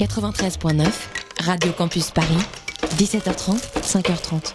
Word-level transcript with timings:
93.9, 0.00 1.48
Radio 1.48 1.72
Campus 1.72 2.12
Paris, 2.12 2.46
17h30, 2.94 3.58
5h30. 3.82 4.54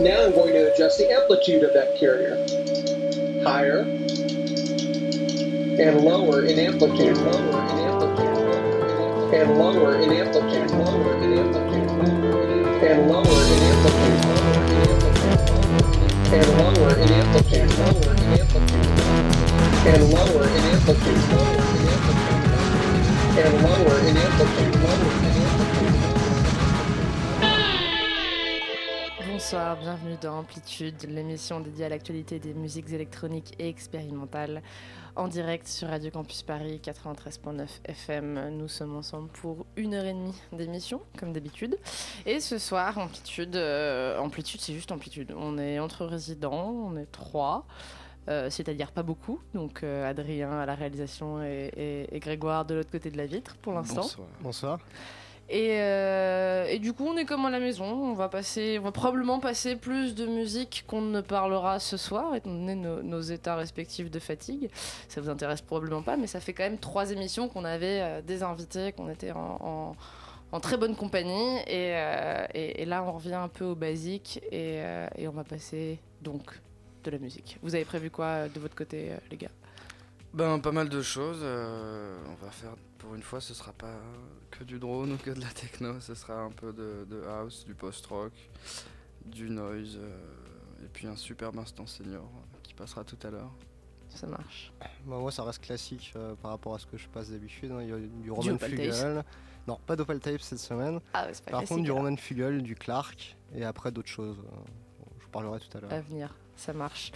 Now 0.00 0.24
I'm 0.24 0.32
going 0.32 0.54
to 0.54 0.74
adjust 0.74 0.98
the 0.98 1.08
amplitude 1.08 1.62
of 1.62 1.72
that 1.74 1.96
carrier. 1.96 2.34
Higher. 3.44 3.82
And 5.80 6.00
lower 6.00 6.42
in 6.42 6.58
amplitude, 6.58 7.16
lower 7.18 7.62
in 7.62 7.78
amplitude, 7.78 8.34
lower 8.34 8.74
in 8.74 8.90
amplitude, 8.90 9.32
and 9.34 9.56
lower 9.56 9.94
in 9.94 10.10
amplitude, 10.10 10.70
lower 10.72 11.14
in 11.22 11.32
amplitude, 11.38 11.90
lower 11.92 12.02
in 12.02 12.18
amplitude, 12.18 12.55
Bonsoir, 29.26 29.76
bienvenue 29.76 30.16
dans 30.20 30.38
Amplitude, 30.38 31.06
l'émission 31.08 31.60
dédiée 31.60 31.86
à 31.86 31.88
l'actualité 31.88 32.38
des 32.38 32.52
musiques 32.52 32.90
électroniques 32.92 33.54
et 33.58 33.68
expérimentales, 33.68 34.62
en 35.16 35.28
direct 35.28 35.66
sur 35.66 35.88
Radio 35.88 36.10
Campus 36.10 36.42
Paris 36.42 36.80
93.9 36.84 37.66
FM. 37.86 38.50
Nous 38.50 38.68
sommes 38.68 38.96
ensemble 38.96 39.28
pour 39.30 39.64
une 39.76 39.94
heure 39.94 40.04
et 40.04 40.12
demie 40.12 40.34
d'émission, 40.52 41.00
comme 41.18 41.32
d'habitude. 41.32 41.78
Et 42.26 42.38
ce 42.40 42.58
soir, 42.58 42.98
Amplitude, 42.98 43.56
euh, 43.56 44.18
Amplitude 44.18 44.60
c'est 44.60 44.74
juste 44.74 44.92
Amplitude. 44.92 45.32
On 45.36 45.56
est 45.58 45.78
entre 45.78 46.04
résidents, 46.04 46.70
on 46.70 46.96
est 46.96 47.10
trois. 47.10 47.64
euh, 48.28 48.50
c'est-à-dire 48.50 48.90
pas 48.90 49.04
beaucoup, 49.04 49.40
donc 49.54 49.84
euh, 49.84 50.08
Adrien 50.10 50.50
à 50.50 50.66
la 50.66 50.74
réalisation 50.74 51.42
et, 51.44 51.70
et- 51.76 52.16
et 52.16 52.18
Grégoire 52.18 52.64
de 52.64 52.74
l'autre 52.74 52.90
côté 52.90 53.08
de 53.10 53.16
la 53.16 53.24
vitre 53.26 53.56
pour 53.62 53.72
l'instant. 53.72 54.00
Bonsoir. 54.02 54.28
Bonsoir. 54.42 54.78
Et, 55.48 55.80
euh, 55.80 56.66
et 56.68 56.78
du 56.80 56.92
coup, 56.92 57.04
on 57.06 57.16
est 57.16 57.24
comme 57.24 57.46
à 57.46 57.50
la 57.50 57.60
maison. 57.60 57.84
On 57.84 58.14
va 58.14 58.28
passer, 58.28 58.78
on 58.80 58.82
va 58.82 58.92
probablement 58.92 59.38
passer 59.38 59.76
plus 59.76 60.14
de 60.14 60.26
musique 60.26 60.84
qu'on 60.88 61.00
ne 61.02 61.20
parlera 61.20 61.78
ce 61.78 61.96
soir, 61.96 62.34
étant 62.34 62.50
donné 62.50 62.74
nos, 62.74 63.20
états 63.20 63.54
respectifs 63.54 64.10
de 64.10 64.18
fatigue. 64.18 64.70
Ça 65.08 65.20
vous 65.20 65.30
intéresse 65.30 65.60
probablement 65.60 66.02
pas, 66.02 66.16
mais 66.16 66.26
ça 66.26 66.40
fait 66.40 66.52
quand 66.52 66.64
même 66.64 66.78
trois 66.78 67.12
émissions 67.12 67.48
qu'on 67.48 67.64
avait 67.64 68.00
euh, 68.02 68.22
des 68.22 68.42
invités, 68.42 68.92
qu'on 68.92 69.08
était 69.08 69.32
en, 69.32 69.94
très 70.60 70.76
bonne 70.78 70.96
compagnie. 70.96 71.58
Et, 71.68 71.92
euh, 71.94 72.46
et- 72.54 72.82
et 72.82 72.84
là, 72.84 73.04
on 73.04 73.12
revient 73.12 73.34
un 73.34 73.48
peu 73.48 73.64
au 73.64 73.74
basique 73.74 74.40
et, 74.50 74.80
on 75.26 75.30
va 75.30 75.44
passer 75.44 75.98
donc 76.22 76.60
de 77.04 77.10
la 77.10 77.18
musique. 77.18 77.58
Vous 77.62 77.74
avez 77.76 77.84
prévu 77.84 78.10
quoi 78.10 78.48
de 78.48 78.58
votre 78.58 78.74
côté, 78.74 79.10
les 79.30 79.36
gars? 79.36 79.50
Ben, 80.34 80.58
pas 80.58 80.72
mal 80.72 80.88
de 80.88 81.02
choses. 81.02 81.44
on 81.44 82.44
va 82.44 82.50
faire, 82.50 82.74
pour 83.06 83.14
une 83.14 83.22
fois, 83.22 83.40
ce 83.40 83.54
sera 83.54 83.72
pas 83.72 83.94
que 84.50 84.64
du 84.64 84.78
drone 84.80 85.12
ou 85.12 85.16
que 85.16 85.30
de 85.30 85.40
la 85.40 85.46
techno. 85.48 86.00
Ce 86.00 86.14
sera 86.14 86.40
un 86.40 86.50
peu 86.50 86.72
de, 86.72 87.06
de 87.08 87.22
house, 87.24 87.64
du 87.64 87.74
post-rock, 87.74 88.32
du 89.24 89.48
noise, 89.48 89.96
euh, 89.96 90.84
et 90.84 90.88
puis 90.92 91.06
un 91.06 91.14
superbe 91.14 91.56
instant 91.58 91.86
senior 91.86 92.24
euh, 92.24 92.58
qui 92.64 92.74
passera 92.74 93.04
tout 93.04 93.18
à 93.22 93.30
l'heure. 93.30 93.52
Ça 94.08 94.26
marche. 94.26 94.72
Bah, 94.80 95.18
moi, 95.18 95.30
ça 95.30 95.44
reste 95.44 95.62
classique 95.62 96.12
euh, 96.16 96.34
par 96.42 96.50
rapport 96.50 96.74
à 96.74 96.78
ce 96.80 96.86
que 96.86 96.96
je 96.96 97.06
passe 97.08 97.30
d'habitude. 97.30 97.70
hein. 97.70 97.78
Il 97.82 97.88
y 97.88 97.92
a 97.92 97.98
du 97.98 98.30
Roman. 98.30 98.58
Fugal. 98.58 99.24
Non, 99.68 99.78
pas 99.86 99.94
d'Opal 99.94 100.18
Tape 100.20 100.40
cette 100.40 100.58
semaine. 100.58 101.00
Ah, 101.14 101.26
ouais, 101.26 101.34
c'est 101.34 101.44
pas 101.44 101.50
Par 101.52 101.64
contre, 101.64 101.82
du 101.82 101.86
alors. 101.90 101.98
Roman 102.02 102.16
Fugal, 102.16 102.60
du 102.62 102.74
Clark 102.74 103.36
et 103.54 103.64
après 103.64 103.92
d'autres 103.92 104.08
choses. 104.08 104.38
euh, 104.38 104.56
Je 105.20 105.24
vous 105.24 105.30
parlerai 105.30 105.60
tout 105.60 105.76
à 105.78 105.80
l'heure. 105.80 105.92
à 105.92 106.00
venir, 106.00 106.34
ça 106.56 106.72
marche. 106.72 107.12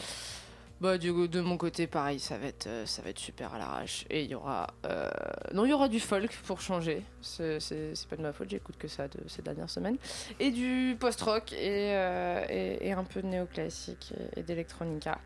Bah, 0.81 0.97
du, 0.97 1.13
de 1.29 1.41
mon 1.43 1.59
côté, 1.59 1.87
pareil, 1.87 2.19
ça 2.19 2.39
va 2.39 2.47
être, 2.47 2.67
euh, 2.67 2.87
ça 2.87 3.03
va 3.03 3.11
être 3.11 3.19
super 3.19 3.53
à 3.53 3.59
l'arrache. 3.59 4.07
Et 4.09 4.23
il 4.25 4.31
y 4.31 4.35
aura. 4.35 4.67
euh, 4.87 5.11
Non, 5.53 5.67
il 5.67 5.71
y 5.71 5.73
aura 5.75 5.89
du 5.89 6.01
folk 6.01 6.35
pour 6.47 6.61
changer. 6.63 7.03
C'est 7.21 7.61
c'est- 7.61 7.95
c'est 7.95 8.09
pas 8.09 8.17
de 8.17 8.23
ma 8.23 8.33
faute, 8.33 8.49
j'écoute 8.49 8.77
que 8.79 8.89
ça 8.89 9.07
de 9.09 9.21
ces 9.29 9.43
dernières 9.43 9.69
semaines. 9.69 9.99
Et 10.39 10.51
du 10.51 10.97
post-rock 10.99 11.53
et, 11.53 11.59
euh, 11.95 12.45
et, 12.49 12.89
et 12.89 12.93
un 12.93 13.05
peu 13.05 13.21
de 13.21 13.27
néoclassique 13.27 14.15
et, 14.37 14.41
et 14.41 14.43
d'électronica. 14.43 15.19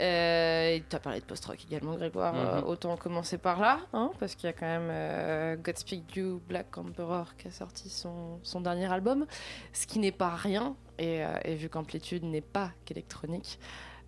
Euh, 0.00 0.78
tu 0.88 0.96
as 0.96 1.00
parlé 1.00 1.20
de 1.20 1.24
post-rock 1.24 1.58
également, 1.68 1.94
Grégoire. 1.94 2.34
Mhm. 2.62 2.64
Autant 2.68 2.96
commencer 2.96 3.38
par 3.38 3.60
là, 3.60 3.78
hein, 3.92 4.10
parce 4.18 4.34
qu'il 4.34 4.46
y 4.46 4.50
a 4.50 4.52
quand 4.52 4.66
même 4.66 5.56
Godspeed 5.62 6.16
You, 6.16 6.40
Black 6.48 6.76
Emperor 6.78 7.36
qui 7.36 7.48
a 7.48 7.50
sorti 7.50 7.90
son, 7.90 8.38
son 8.42 8.60
dernier 8.60 8.90
album, 8.90 9.26
ce 9.72 9.86
qui 9.86 9.98
n'est 10.00 10.12
pas 10.12 10.30
rien. 10.34 10.74
Et, 10.98 11.22
et 11.44 11.54
vu 11.54 11.68
qu'Amplitude 11.68 12.24
n'est 12.24 12.40
pas 12.40 12.70
qu'électronique, 12.84 13.58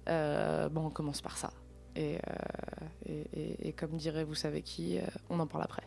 bon, 0.06 0.86
on 0.86 0.90
commence 0.90 1.20
par 1.22 1.36
ça. 1.36 1.52
Et, 1.94 2.16
euh, 2.16 2.86
et, 3.06 3.68
et- 3.68 3.72
comme 3.72 3.96
dirait 3.96 4.24
vous 4.24 4.34
savez 4.34 4.62
qui, 4.62 4.98
euh, 4.98 5.02
on 5.28 5.38
en 5.40 5.46
parle 5.46 5.64
après. 5.64 5.86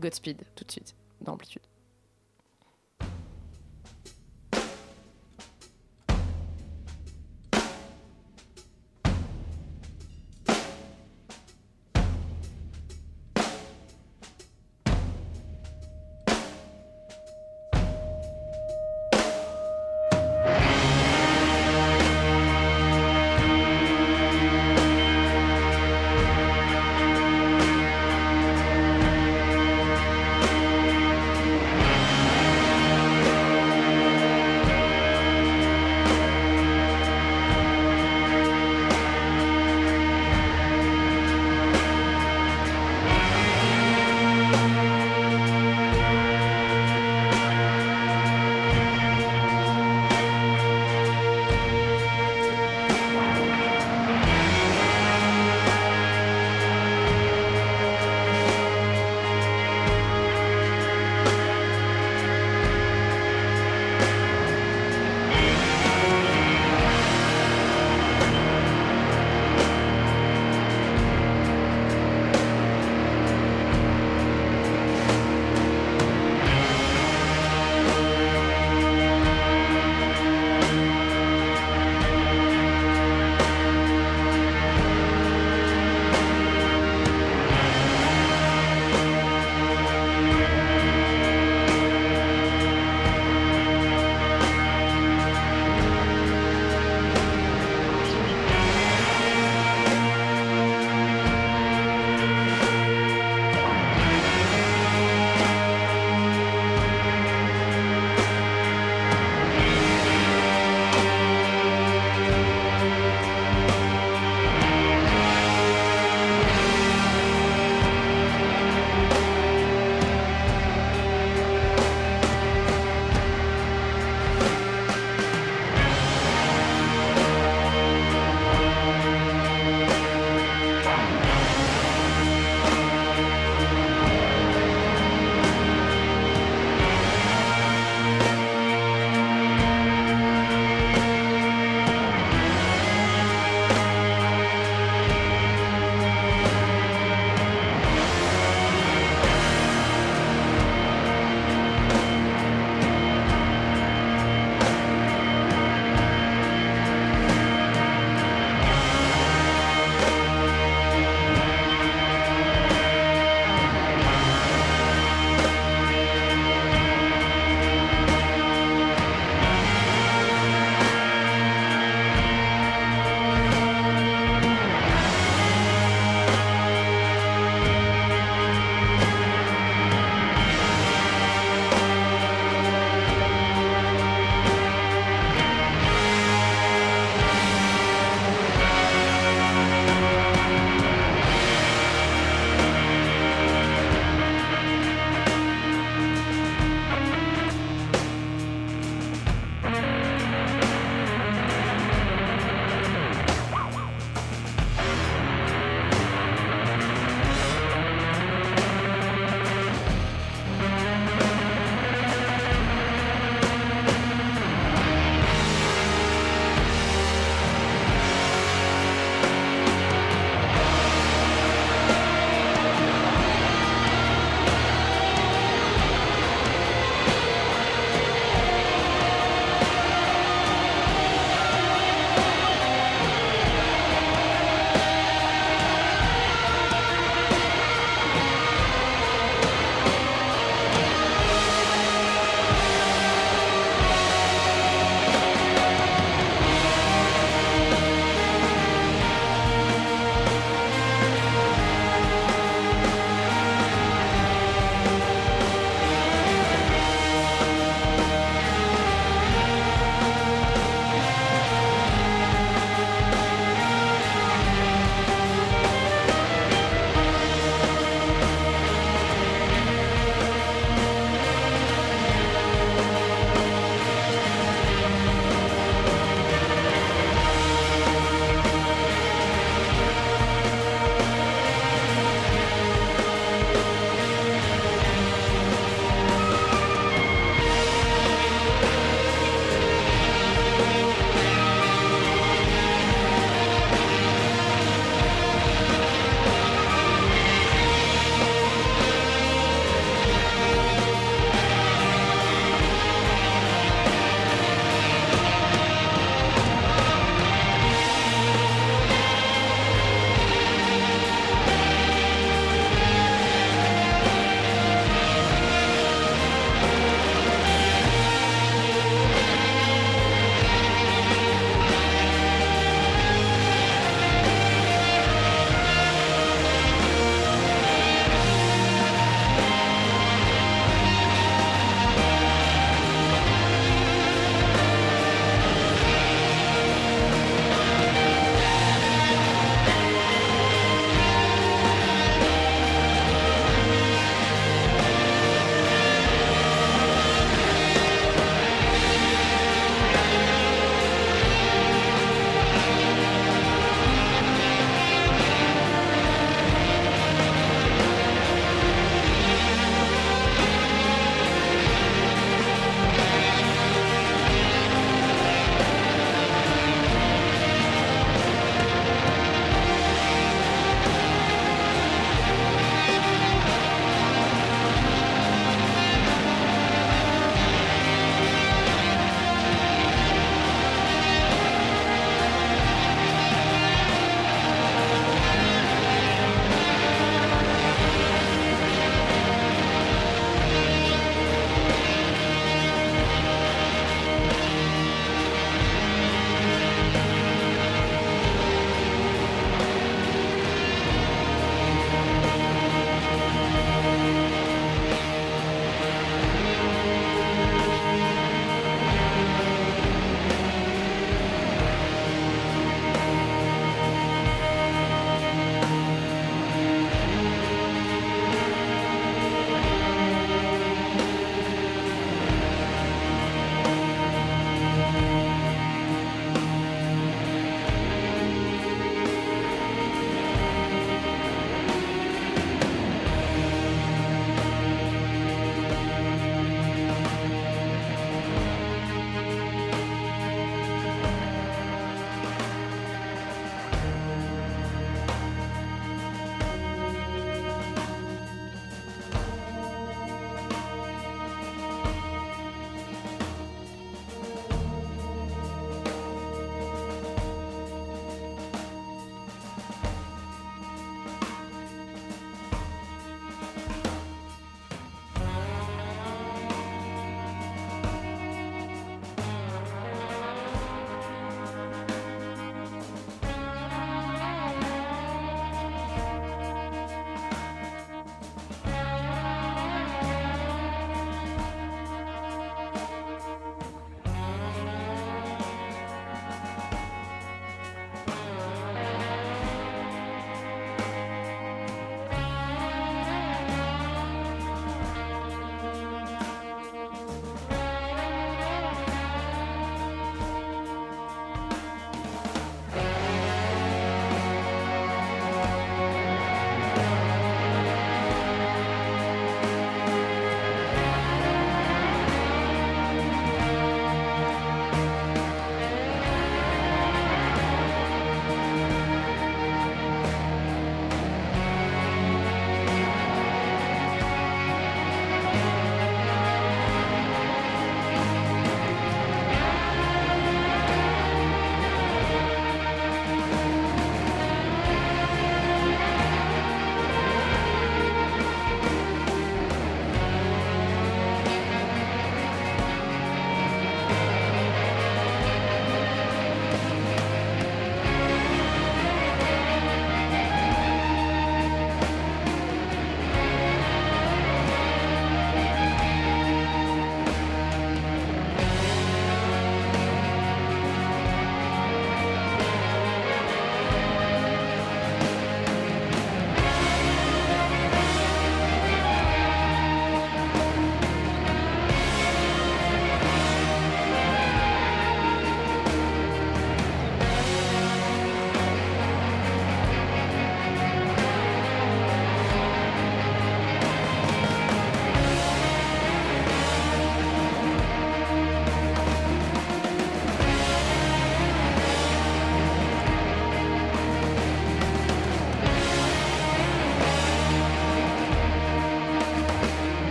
Godspeed, 0.00 0.42
tout 0.56 0.64
de 0.64 0.70
suite, 0.72 0.96
dans 1.20 1.36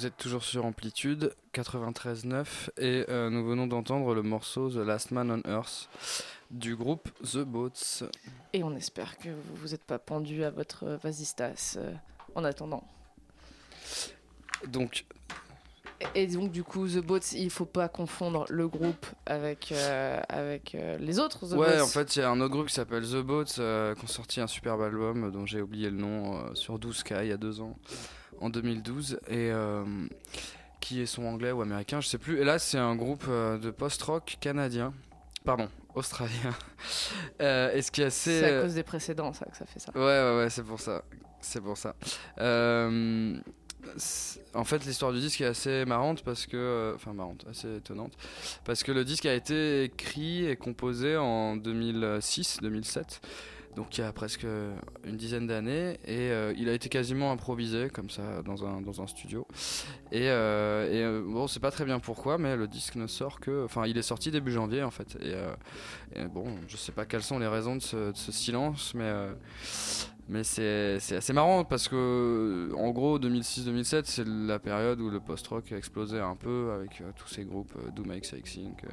Vous 0.00 0.06
êtes 0.06 0.16
toujours 0.16 0.44
sur 0.44 0.64
Amplitude 0.64 1.34
93.9 1.52 2.70
et 2.78 3.04
euh, 3.10 3.28
nous 3.28 3.44
venons 3.44 3.66
d'entendre 3.66 4.14
le 4.14 4.22
morceau 4.22 4.70
The 4.70 4.76
Last 4.76 5.10
Man 5.10 5.30
on 5.30 5.46
Earth 5.46 5.90
du 6.50 6.74
groupe 6.74 7.10
The 7.22 7.40
Boats. 7.40 8.04
Et 8.54 8.64
on 8.64 8.74
espère 8.74 9.18
que 9.18 9.28
vous 9.56 9.68
n'êtes 9.68 9.84
pas 9.84 9.98
pendu 9.98 10.42
à 10.42 10.50
votre 10.50 10.86
vasistas 11.02 11.76
euh, 11.76 11.92
en 12.34 12.44
attendant. 12.44 12.82
Donc, 14.68 15.04
Et 16.14 16.26
donc 16.28 16.50
du 16.50 16.64
coup, 16.64 16.88
The 16.88 17.04
Boats, 17.04 17.34
il 17.34 17.50
faut 17.50 17.66
pas 17.66 17.90
confondre 17.90 18.46
le 18.48 18.68
groupe 18.68 19.04
avec, 19.26 19.70
euh, 19.70 20.22
avec 20.30 20.78
les 20.98 21.18
autres 21.18 21.46
The 21.46 21.52
ouais, 21.58 21.76
Boats. 21.76 21.84
en 21.84 21.88
fait, 21.88 22.16
il 22.16 22.20
y 22.20 22.22
a 22.22 22.30
un 22.30 22.40
autre 22.40 22.54
groupe 22.54 22.68
qui 22.68 22.74
s'appelle 22.74 23.04
The 23.04 23.20
Boats 23.20 23.94
qui 23.96 24.04
ont 24.04 24.08
sorti 24.08 24.40
un 24.40 24.46
superbe 24.46 24.80
album 24.80 25.30
dont 25.30 25.44
j'ai 25.44 25.60
oublié 25.60 25.90
le 25.90 25.98
nom 25.98 26.54
sur 26.54 26.78
12K 26.78 27.24
il 27.24 27.28
y 27.28 27.32
a 27.32 27.36
deux 27.36 27.60
ans, 27.60 27.76
en 28.40 28.50
2012, 28.50 29.20
et 29.28 29.50
euh, 29.50 29.84
qui 30.80 31.00
est 31.00 31.06
son 31.06 31.24
anglais 31.24 31.52
ou 31.52 31.62
américain, 31.62 32.00
je 32.00 32.08
sais 32.08 32.18
plus. 32.18 32.38
Et 32.40 32.44
là, 32.44 32.58
c'est 32.58 32.78
un 32.78 32.96
groupe 32.96 33.24
euh, 33.28 33.58
de 33.58 33.70
post-rock 33.70 34.36
canadien, 34.40 34.92
pardon, 35.44 35.68
australien. 35.94 36.54
Euh, 37.42 37.72
et 37.74 37.82
ce 37.82 37.90
qui 37.90 38.02
est 38.02 38.06
assez. 38.06 38.40
C'est 38.40 38.58
à 38.58 38.62
cause 38.62 38.74
des 38.74 38.82
précédents, 38.82 39.32
ça, 39.32 39.44
que 39.46 39.56
ça 39.56 39.64
fait 39.66 39.78
ça. 39.80 39.92
Ouais, 39.94 40.00
ouais, 40.00 40.36
ouais, 40.38 40.50
c'est 40.50 40.62
pour 40.62 40.80
ça. 40.80 41.02
C'est 41.40 41.60
pour 41.60 41.76
ça. 41.78 41.94
Euh, 42.38 43.34
en 44.54 44.64
fait, 44.64 44.84
l'histoire 44.84 45.12
du 45.12 45.20
disque 45.20 45.40
est 45.40 45.46
assez 45.46 45.84
marrante 45.86 46.22
parce 46.22 46.46
que. 46.46 46.56
euh, 46.56 46.94
Enfin, 46.94 47.12
marrante, 47.14 47.46
assez 47.50 47.76
étonnante. 47.76 48.12
Parce 48.64 48.82
que 48.82 48.92
le 48.92 49.04
disque 49.04 49.24
a 49.26 49.34
été 49.34 49.84
écrit 49.84 50.46
et 50.46 50.56
composé 50.56 51.16
en 51.16 51.56
2006-2007. 51.56 53.20
Donc, 53.76 53.96
il 53.96 54.00
y 54.00 54.04
a 54.04 54.12
presque 54.12 54.46
une 55.04 55.16
dizaine 55.16 55.46
d'années. 55.46 55.98
Et 56.04 56.30
euh, 56.30 56.52
il 56.56 56.68
a 56.68 56.72
été 56.72 56.88
quasiment 56.88 57.32
improvisé, 57.32 57.88
comme 57.88 58.10
ça, 58.10 58.42
dans 58.42 58.64
un, 58.64 58.80
dans 58.80 59.00
un 59.00 59.06
studio. 59.06 59.46
Et, 60.12 60.28
euh, 60.28 60.90
et, 60.90 61.02
euh, 61.04 61.22
bon, 61.24 61.46
c'est 61.46 61.60
pas 61.60 61.70
très 61.70 61.84
bien 61.84 62.00
pourquoi, 62.00 62.38
mais 62.38 62.56
le 62.56 62.68
disque 62.68 62.96
ne 62.96 63.06
sort 63.06 63.40
que. 63.40 63.64
Enfin, 63.64 63.86
il 63.86 63.96
est 63.96 64.02
sorti 64.02 64.30
début 64.30 64.52
janvier, 64.52 64.82
en 64.82 64.90
fait. 64.90 65.16
Et, 65.20 65.34
euh, 65.34 66.28
bon, 66.28 66.46
je 66.68 66.76
sais 66.76 66.92
pas 66.92 67.06
quelles 67.06 67.22
sont 67.22 67.38
les 67.38 67.46
raisons 67.46 67.76
de 67.76 67.80
ce, 67.80 68.12
silence, 68.32 68.94
mais. 68.94 69.04
euh, 69.04 69.32
mais 70.30 70.44
c'est 70.44 71.16
assez 71.16 71.32
marrant 71.32 71.64
parce 71.64 71.88
que, 71.88 72.70
en 72.76 72.90
gros, 72.90 73.18
2006-2007, 73.18 74.02
c'est 74.04 74.24
la 74.24 74.60
période 74.60 75.00
où 75.00 75.10
le 75.10 75.18
post-rock 75.18 75.72
a 75.72 75.76
explosé 75.76 76.20
un 76.20 76.36
peu 76.36 76.70
avec 76.72 77.00
euh, 77.00 77.10
tous 77.16 77.26
ces 77.26 77.44
groupes 77.44 77.72
euh, 77.76 77.90
Doom 77.90 78.12
X 78.12 78.34
Inc., 78.34 78.84
euh, 78.84 78.88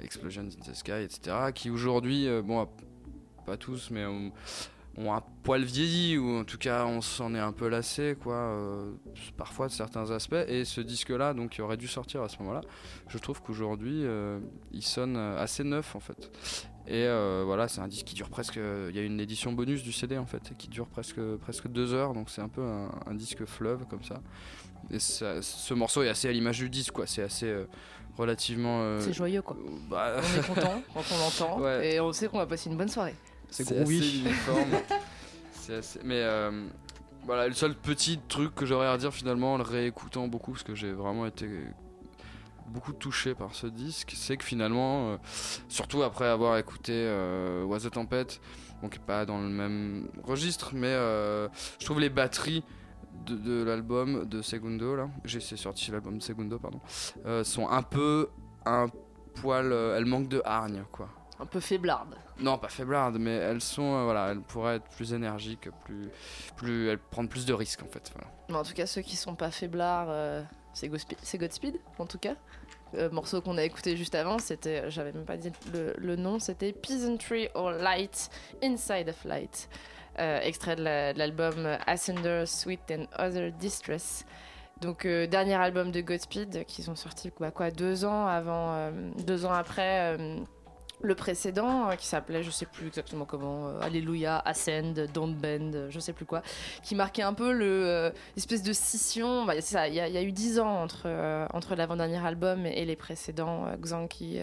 Explosions 0.00 0.42
in 0.42 0.72
the 0.72 0.72
Sky, 0.72 1.02
etc., 1.02 1.50
qui 1.52 1.68
aujourd'hui, 1.68 2.28
euh, 2.28 2.42
bon, 2.42 2.68
pas 3.46 3.56
tous, 3.56 3.90
mais 3.90 4.04
ont, 4.04 4.32
ont 4.98 5.12
un 5.14 5.22
poil 5.42 5.62
vieilli, 5.62 6.18
ou 6.18 6.38
en 6.38 6.44
tout 6.44 6.58
cas, 6.58 6.84
on 6.86 7.00
s'en 7.00 7.34
est 7.34 7.38
un 7.38 7.52
peu 7.52 7.68
lassé, 7.68 8.16
quoi, 8.22 8.34
euh, 8.34 8.92
parfois 9.36 9.68
de 9.68 9.72
certains 9.72 10.10
aspects. 10.10 10.34
Et 10.48 10.64
ce 10.64 10.80
disque-là, 10.80 11.34
donc, 11.34 11.50
qui 11.50 11.62
aurait 11.62 11.76
dû 11.76 11.86
sortir 11.88 12.22
à 12.22 12.28
ce 12.28 12.38
moment-là, 12.40 12.60
je 13.08 13.18
trouve 13.18 13.40
qu'aujourd'hui, 13.42 14.02
euh, 14.04 14.38
il 14.72 14.82
sonne 14.82 15.16
assez 15.16 15.64
neuf, 15.64 15.94
en 15.96 16.00
fait. 16.00 16.30
Et 16.88 17.04
euh, 17.04 17.42
voilà, 17.44 17.66
c'est 17.68 17.80
un 17.80 17.88
disque 17.88 18.06
qui 18.06 18.14
dure 18.14 18.28
presque. 18.30 18.56
Il 18.56 18.94
y 18.94 18.98
a 18.98 19.02
une 19.02 19.18
édition 19.20 19.52
bonus 19.52 19.82
du 19.82 19.90
CD 19.92 20.16
en 20.18 20.24
fait, 20.26 20.52
qui 20.56 20.68
dure 20.68 20.86
presque, 20.86 21.20
presque 21.40 21.66
deux 21.66 21.92
heures, 21.92 22.12
donc 22.14 22.30
c'est 22.30 22.42
un 22.42 22.48
peu 22.48 22.62
un, 22.62 22.90
un 23.06 23.14
disque 23.14 23.44
fleuve 23.44 23.86
comme 23.90 24.04
ça. 24.04 24.20
Et 24.90 25.00
ça- 25.00 25.42
ce 25.42 25.74
morceau 25.74 26.04
est 26.04 26.08
assez 26.08 26.28
à 26.28 26.32
l'image 26.32 26.58
du 26.60 26.70
disque, 26.70 26.92
quoi. 26.92 27.08
C'est 27.08 27.22
assez 27.24 27.52
relativement. 28.16 29.00
C'est 29.00 29.12
joyeux, 29.12 29.42
quoi. 29.42 29.56
bah, 29.90 30.14
On 30.18 30.38
est 30.40 30.46
content 30.46 30.82
quand 30.94 31.02
on 31.12 31.18
l'entend 31.18 31.60
Ouais. 31.64 31.94
et 31.94 32.00
on 32.00 32.12
sait 32.12 32.28
qu'on 32.28 32.38
va 32.38 32.46
passer 32.46 32.70
une 32.70 32.76
bonne 32.76 32.88
soirée. 32.88 33.14
C'est 33.50 33.62
assez 33.64 33.74
groovy. 33.74 34.20
uniforme. 34.20 34.70
C'est 35.52 35.74
assez- 35.76 36.00
Mais 36.04 36.20
euh, 36.22 36.66
voilà, 37.24 37.48
le 37.48 37.54
seul 37.54 37.74
petit 37.74 38.18
truc 38.28 38.54
que 38.54 38.66
j'aurais 38.66 38.86
à 38.86 38.96
dire 38.98 39.12
finalement 39.12 39.54
en 39.54 39.56
le 39.58 39.62
réécoutant 39.64 40.28
beaucoup, 40.28 40.52
parce 40.52 40.62
que 40.62 40.74
j'ai 40.74 40.92
vraiment 40.92 41.26
été 41.26 41.48
beaucoup 42.68 42.92
touché 42.92 43.34
par 43.34 43.54
ce 43.54 43.66
disque, 43.66 44.12
c'est 44.16 44.36
que 44.36 44.44
finalement, 44.44 45.10
euh, 45.12 45.16
surtout 45.68 46.02
après 46.02 46.26
avoir 46.26 46.56
écouté 46.58 46.92
euh, 46.94 47.64
Was 47.64 47.80
the 47.80 47.90
Tempest, 47.90 48.40
bon, 48.82 48.88
qui 48.88 48.98
est 48.98 49.04
pas 49.04 49.24
dans 49.24 49.38
le 49.40 49.48
même 49.48 50.08
registre, 50.24 50.70
mais 50.74 50.88
euh, 50.88 51.48
je 51.78 51.84
trouve 51.84 52.00
les 52.00 52.10
batteries 52.10 52.64
de, 53.24 53.36
de 53.36 53.62
l'album 53.64 54.24
de 54.28 54.42
Segundo, 54.42 54.94
là, 54.96 55.08
j'ai 55.24 55.40
c'est 55.40 55.56
sorti 55.56 55.90
l'album 55.92 56.18
de 56.18 56.22
Segundo, 56.22 56.58
pardon, 56.58 56.80
euh, 57.24 57.44
sont 57.44 57.68
un 57.68 57.82
peu 57.82 58.28
un 58.66 58.86
poil, 59.40 59.70
euh, 59.72 59.96
elles 59.96 60.06
manquent 60.06 60.28
de 60.28 60.42
hargne, 60.44 60.82
quoi. 60.92 61.08
un 61.38 61.46
peu 61.46 61.60
faiblardes. 61.60 62.16
Non, 62.38 62.58
pas 62.58 62.68
faiblardes, 62.68 63.16
mais 63.18 63.34
elles 63.34 63.62
sont, 63.62 63.94
euh, 63.96 64.04
voilà, 64.04 64.28
elles 64.32 64.40
pourraient 64.42 64.76
être 64.76 64.88
plus 64.90 65.12
énergiques, 65.14 65.68
plus, 65.84 66.10
plus, 66.56 66.88
elles 66.90 66.98
prennent 66.98 67.28
plus 67.28 67.46
de 67.46 67.54
risques 67.54 67.82
en 67.82 67.88
fait. 67.88 68.12
Voilà. 68.14 68.60
En 68.60 68.64
tout 68.64 68.74
cas, 68.74 68.84
ceux 68.86 69.00
qui 69.02 69.16
sont 69.16 69.34
pas 69.34 69.50
faiblards, 69.50 70.08
euh, 70.10 70.42
c'est 70.74 70.88
Godspeed, 71.38 71.80
en 71.98 72.06
tout 72.06 72.18
cas. 72.18 72.34
Euh, 72.94 73.10
morceau 73.10 73.40
qu'on 73.40 73.56
a 73.58 73.62
écouté 73.64 73.96
juste 73.96 74.14
avant, 74.14 74.38
c'était, 74.38 74.90
j'avais 74.90 75.12
même 75.12 75.24
pas 75.24 75.36
dit 75.36 75.50
le, 75.72 75.94
le 75.98 76.16
nom, 76.16 76.38
c'était 76.38 76.72
Peasantry 76.72 77.48
or 77.54 77.70
Light, 77.72 78.30
Inside 78.62 79.08
of 79.08 79.24
Light, 79.24 79.68
euh, 80.18 80.38
extrait 80.40 80.76
de 80.76 80.82
la- 80.84 81.12
de 81.12 81.18
l'album 81.18 81.66
Ascender, 81.86 82.44
Sweet 82.46 82.80
and 82.92 83.06
Other 83.18 83.50
Distress. 83.52 84.24
Donc 84.82 85.04
euh, 85.06 85.26
dernier 85.26 85.54
album 85.54 85.90
de 85.90 86.00
Godspeed 86.02 86.64
qu'ils 86.66 86.90
ont 86.90 86.94
sorti 86.96 87.32
quoi, 87.32 87.70
deux 87.70 88.04
ans 88.04 88.26
avant, 88.26 88.74
euh, 88.74 88.90
deux 89.26 89.46
ans 89.46 89.52
après 89.52 90.16
euh, 90.18 90.36
le 91.02 91.14
précédent 91.14 91.90
euh, 91.90 91.94
qui 91.94 92.06
s'appelait 92.06 92.42
je 92.42 92.50
sais 92.50 92.66
plus 92.66 92.86
exactement 92.88 93.24
comment, 93.26 93.68
euh, 93.68 93.80
Alléluia, 93.80 94.38
Ascend, 94.44 94.94
Don't 95.12 95.34
Bend, 95.34 95.72
euh, 95.74 95.86
je 95.90 95.98
sais 96.00 96.12
plus 96.12 96.24
quoi, 96.24 96.42
qui 96.82 96.94
marquait 96.94 97.22
un 97.22 97.34
peu 97.34 97.52
le 97.52 98.12
espèce 98.36 98.62
de 98.62 98.72
scission. 98.72 99.44
Bah, 99.44 99.54
il 99.56 99.94
y, 99.94 100.00
a- 100.00 100.08
il 100.08 100.14
y 100.14 100.18
a 100.18 100.22
eu 100.22 100.32
dix 100.32 100.58
ans 100.58 100.82
entre 100.82 101.06
entre 101.52 101.74
l'avant-dernier 101.74 102.24
album 102.24 102.66
et, 102.66 102.84
les 102.84 102.96
précédents, 102.96 103.66
Xanki, 103.80 104.40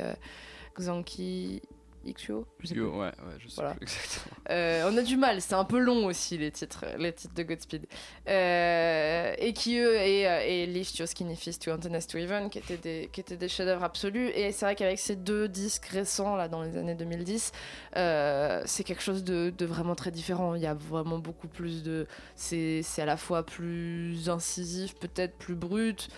Xanki 0.79 1.61
Ixio, 2.05 2.45
je 2.59 2.67
sais 2.67 2.73
plus. 2.73 2.83
Ouais, 2.85 2.97
ouais, 2.99 3.11
je 3.39 3.47
sais 3.47 3.55
Voilà. 3.55 3.73
plus 3.75 3.83
exactement. 3.83 4.35
Euh, 4.49 4.89
on 4.91 4.97
a 4.97 5.01
du 5.01 5.17
mal, 5.17 5.41
c'est 5.41 5.53
un 5.55 5.63
peu 5.65 5.79
long 5.79 6.05
aussi 6.05 6.37
les 6.37 6.51
titres, 6.51 6.85
les 6.97 7.13
titres 7.13 7.33
de 7.33 7.43
Godspeed. 7.43 7.85
Euh, 8.29 9.33
et 9.37 9.53
qui 9.53 9.77
eux, 9.77 9.95
et, 9.95 10.27
euh, 10.27 10.41
et 10.45 10.65
Lift 10.65 10.97
Your 10.97 11.07
Skinny 11.07 11.35
Fist 11.35 11.63
to 11.63 11.71
Antennas 11.71 12.05
to 12.09 12.17
Even, 12.17 12.49
qui 12.49 12.59
étaient 12.59 12.77
des, 12.77 13.09
qui 13.11 13.21
étaient 13.21 13.37
des 13.37 13.47
chefs-d'œuvre 13.47 13.83
absolus. 13.83 14.29
Et 14.35 14.51
c'est 14.51 14.65
vrai 14.65 14.75
qu'avec 14.75 14.99
ces 14.99 15.15
deux 15.15 15.47
disques 15.47 15.85
récents, 15.87 16.35
là, 16.35 16.47
dans 16.47 16.61
les 16.61 16.77
années 16.77 16.95
2010, 16.95 17.51
euh, 17.95 18.61
c'est 18.65 18.83
quelque 18.83 19.03
chose 19.03 19.23
de, 19.23 19.51
de 19.57 19.65
vraiment 19.65 19.95
très 19.95 20.11
différent. 20.11 20.55
Il 20.55 20.61
y 20.61 20.67
a 20.67 20.73
vraiment 20.73 21.19
beaucoup 21.19 21.47
plus 21.47 21.83
de. 21.83 22.07
C'est 22.35 22.81
c'est 22.83 23.01
à 23.01 23.05
la 23.05 23.17
fois 23.17 23.45
plus 23.45 24.29
incisif, 24.29 24.95
peut-être 24.95 25.35
plus 25.37 25.55
brut. 25.55 26.09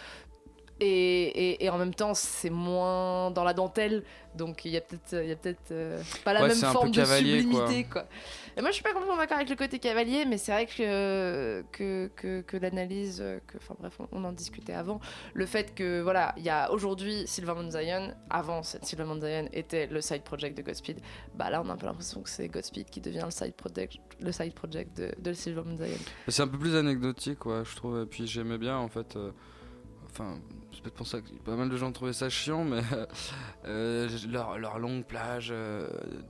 Et, 0.82 0.88
et, 1.52 1.64
et 1.66 1.70
en 1.70 1.78
même 1.78 1.94
temps, 1.94 2.14
c'est 2.14 2.50
moins 2.50 3.32
dans 3.32 3.46
la 3.46 3.54
dentelle, 3.54 4.04
donc 4.36 4.66
il 4.66 4.72
y 4.72 4.78
a 4.78 4.82
peut-être 4.82 5.12
peut-être 5.42 5.72
euh, 5.72 6.02
pas 6.26 6.34
la 6.34 6.42
Ouais, 6.42 6.50
même 6.50 6.58
forme 6.58 6.92
de 6.92 7.02
sublimité, 7.06 7.86
quoi. 7.86 8.06
Et 8.58 8.62
moi, 8.62 8.72
je 8.72 8.76
suis 8.76 8.84
pas 8.84 8.92
complètement 8.92 9.16
d'accord 9.16 9.38
avec 9.38 9.50
le 9.50 9.56
côté 9.56 9.80
cavalier, 9.80 10.26
mais 10.26 10.38
c'est 10.38 10.52
vrai 10.52 10.66
que, 10.66 11.64
que, 11.72 12.12
que, 12.18 12.42
que 12.42 12.58
l'analyse, 12.58 13.24
que, 13.48 13.58
enfin 13.58 13.76
bref, 13.80 13.94
on, 14.02 14.08
on 14.12 14.24
en 14.26 14.34
discutait 14.34 14.74
avant, 14.74 15.00
le 15.34 15.46
fait 15.46 15.74
que, 15.74 16.02
voilà, 16.02 16.34
il 16.36 16.44
y 16.44 16.50
a 16.50 16.70
aujourd'hui 16.72 17.24
Silverman 17.26 17.72
Zion, 17.72 18.14
avant 18.30 18.62
Silverman 18.64 19.22
Zion 19.22 19.48
était 19.54 19.88
le 19.88 20.02
side 20.02 20.24
project 20.24 20.58
de 20.58 20.62
Godspeed, 20.62 21.00
bah 21.36 21.50
là, 21.50 21.62
on 21.66 21.70
a 21.70 21.74
un 21.74 21.78
peu 21.78 21.86
l'impression 21.86 22.22
que 22.22 22.30
c'est 22.30 22.50
Godspeed 22.50 22.90
qui 22.90 23.00
devient 23.00 23.24
le 23.24 23.32
side 23.32 23.54
project, 23.56 23.96
le 24.20 24.32
side 24.34 24.54
project 24.54 24.98
de, 24.98 25.14
de 25.18 25.32
Silverman 25.32 25.78
Zion. 25.78 26.00
Mais 26.28 26.34
C'est 26.34 26.44
un 26.44 26.48
peu 26.50 26.60
plus 26.60 26.76
anecdotique, 26.76 27.46
ouais, 27.46 27.64
je 27.64 27.76
trouve. 27.78 28.02
Et 28.02 28.06
puis 28.06 28.28
j'aimais 28.28 28.58
bien, 28.58 28.78
en 28.78 28.90
fait. 28.90 29.16
euh, 29.16 29.32
Enfin, 30.18 30.40
peut-être 30.86 30.96
pour 30.98 31.08
ça 31.08 31.20
que 31.20 31.30
pas 31.44 31.56
mal 31.56 31.68
de 31.68 31.78
gens 31.78 31.92
trouvaient 31.92 32.14
ça 32.14 32.30
chiant, 32.30 32.64
mais 32.64 32.82
euh, 33.66 34.08
leur, 34.30 34.60
leur 34.60 34.78
longue 34.78 35.04
plage 35.04 35.50
euh, 35.52 35.88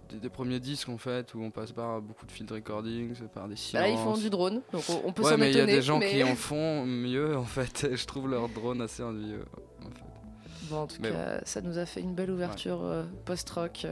des, 0.09 0.17
des 0.17 0.29
premiers 0.29 0.61
disques, 0.61 0.87
en 0.87 0.97
fait, 0.97 1.33
où 1.33 1.41
on 1.43 1.51
passe 1.51 1.73
par 1.73 2.01
beaucoup 2.01 2.25
de 2.25 2.31
field 2.31 2.49
recordings, 2.51 3.13
par 3.33 3.47
des 3.49 3.55
Bah 3.55 3.59
silences. 3.59 3.83
là, 3.83 3.89
ils 3.89 3.97
font 3.97 4.13
du 4.17 4.29
drone, 4.29 4.61
donc 4.71 4.83
on, 5.03 5.11
peut 5.11 5.23
ouais, 5.23 5.31
s'en 5.31 5.37
mais 5.37 5.51
il 5.51 5.57
y 5.57 5.61
a 5.61 5.65
des 5.65 5.81
gens 5.81 5.99
mais- 5.99 6.09
qui 6.11 6.23
en 6.23 6.35
font 6.37 6.85
mieux, 6.85 7.35
en 7.37 7.43
fait. 7.43 7.83
et 7.83 7.97
je 7.97 8.05
trouve 8.07 8.29
leur 8.29 8.47
drone 8.47 8.81
assez 8.81 9.03
ennuyeux. 9.03 9.43
En 9.81 9.89
fait. 9.89 10.03
Bon, 10.69 10.77
en 10.77 10.87
tout 10.87 10.95
Mais 11.01 11.11
cas, 11.11 11.41
ça 11.43 11.59
nous 11.61 11.77
a 11.77 11.85
fait 11.85 11.99
une 12.01 12.15
belle 12.15 12.31
ouverture 12.31 12.81
euh, 12.83 13.03
post-rock 13.25 13.85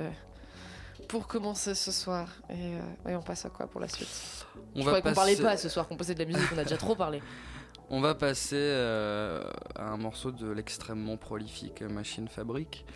pour 1.10 1.28
commencer 1.28 1.76
ce 1.76 1.92
soir. 1.92 2.30
Et, 2.50 2.54
euh, 2.54 3.12
et 3.12 3.16
on 3.16 3.22
passe 3.22 3.46
à 3.46 3.50
quoi 3.50 3.68
pour 3.68 3.82
la 3.82 3.88
suite? 3.90 4.08
On 4.76 4.80
Je 4.80 4.86
croyais 4.86 5.02
qu'on 5.04 5.14
parlait 5.14 5.36
pas 5.36 5.58
ce 5.58 5.68
soir, 5.70 5.88
qu'on 5.88 5.98
posait 5.98 6.14
de 6.16 6.20
la 6.20 6.26
musique, 6.26 6.50
on 6.56 6.58
a 6.58 6.64
déjà 6.64 6.78
trop 6.78 6.96
parlé. 6.96 7.22
On 7.96 8.02
va 8.02 8.16
passer 8.16 8.56
euh, 8.58 9.44
à 9.76 9.92
un 9.92 9.98
morceau 9.98 10.32
de 10.32 10.50
l'extrêmement 10.50 11.16
prolifique 11.16 11.84
Machine 11.84 12.28
Fabrique 12.28 12.88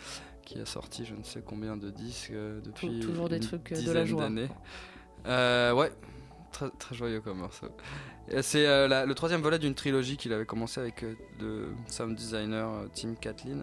qui 0.44 0.58
a 0.58 0.66
sorti 0.66 1.04
je 1.04 1.14
ne 1.14 1.22
sais 1.22 1.40
combien 1.40 1.76
de 1.76 1.88
disques 1.88 2.32
euh, 2.32 2.60
depuis 2.60 2.98
toujours 2.98 3.28
des 3.28 3.38
trucs, 3.38 3.70
euh, 3.70 3.80
de 3.80 3.92
la 3.92 4.04
joie. 4.04 4.28
Euh, 5.28 5.72
ouais, 5.72 5.92
très, 6.50 6.68
très 6.80 6.96
joyeux 6.96 7.20
comme 7.20 7.38
morceau. 7.38 7.68
C'est 8.42 8.66
le 8.88 9.12
troisième 9.12 9.40
volet 9.40 9.60
d'une 9.60 9.76
trilogie 9.76 10.16
qu'il 10.16 10.32
avait 10.32 10.46
commencé 10.46 10.80
avec 10.80 11.04
le 11.38 11.68
sound 11.86 12.16
designer 12.16 12.68
Tim 12.92 13.14
Catlin. 13.14 13.62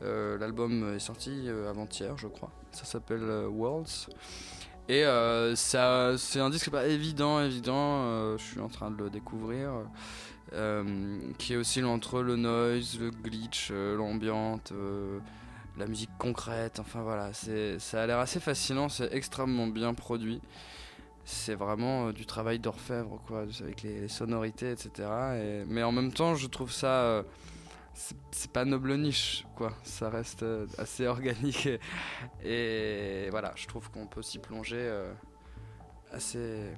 L'album 0.00 0.96
est 0.96 0.98
sorti 0.98 1.48
avant-hier, 1.70 2.18
je 2.18 2.26
crois. 2.26 2.50
Ça 2.72 2.84
s'appelle 2.84 3.22
Worlds. 3.46 4.08
Et 4.88 5.04
euh, 5.04 5.54
c'est 5.56 5.78
un 6.40 6.50
disque 6.50 6.70
pas 6.70 6.86
évident, 6.86 7.40
évident. 7.40 8.02
euh, 8.04 8.36
je 8.36 8.44
suis 8.44 8.60
en 8.60 8.68
train 8.68 8.90
de 8.90 9.02
le 9.02 9.08
découvrir. 9.08 9.70
Euh, 10.52 11.18
qui 11.38 11.56
aussi 11.56 11.82
entre 11.82 12.20
le 12.20 12.36
noise, 12.36 12.98
le 13.00 13.10
glitch, 13.10 13.68
euh, 13.70 13.96
l'ambiante, 13.96 14.72
euh, 14.72 15.18
la 15.78 15.86
musique 15.86 16.10
concrète. 16.18 16.80
Enfin 16.80 17.02
voilà, 17.02 17.30
ça 17.32 18.02
a 18.02 18.06
l'air 18.06 18.18
assez 18.18 18.40
fascinant. 18.40 18.88
C'est 18.88 19.12
extrêmement 19.12 19.66
bien 19.66 19.94
produit. 19.94 20.40
C'est 21.24 21.54
vraiment 21.54 22.10
du 22.12 22.26
travail 22.26 22.58
d'orfèvre, 22.58 23.20
quoi, 23.26 23.46
avec 23.60 23.82
les, 23.82 24.08
sonorités, 24.08 24.72
etc. 24.72 25.08
Et- 25.36 25.64
mais 25.66 25.82
en 25.82 25.92
même 25.92 26.12
temps, 26.12 26.34
je 26.34 26.46
trouve 26.46 26.70
ça. 26.70 27.24
c'est, 27.94 28.50
pas 28.52 28.64
noble 28.66 28.96
niche, 28.98 29.46
quoi. 29.56 29.72
Ça 29.84 30.10
reste 30.10 30.44
assez 30.78 31.06
organique. 31.08 31.68
Et, 32.44 33.28
voilà, 33.30 33.52
je 33.56 33.66
trouve 33.66 33.90
qu'on 33.90 34.06
peut 34.06 34.22
s'y 34.22 34.38
plonger 34.38 34.86
assez, 36.12 36.70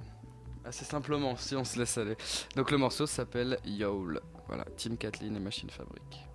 assez 0.67 0.85
simplement 0.85 1.37
si 1.37 1.55
on 1.55 1.65
se 1.65 1.79
laisse 1.79 1.97
aller. 1.99 2.17
Donc 2.57 2.71
le 2.71 2.79
morceau 2.79 3.07
s'appelle 3.07 3.59
Yowl. 3.65 4.21
Voilà, 4.49 4.65
Tim 4.77 4.97
Kathleen 4.97 5.37
et 5.37 5.41
Machine 5.41 5.71
Fabrique. 5.71 6.27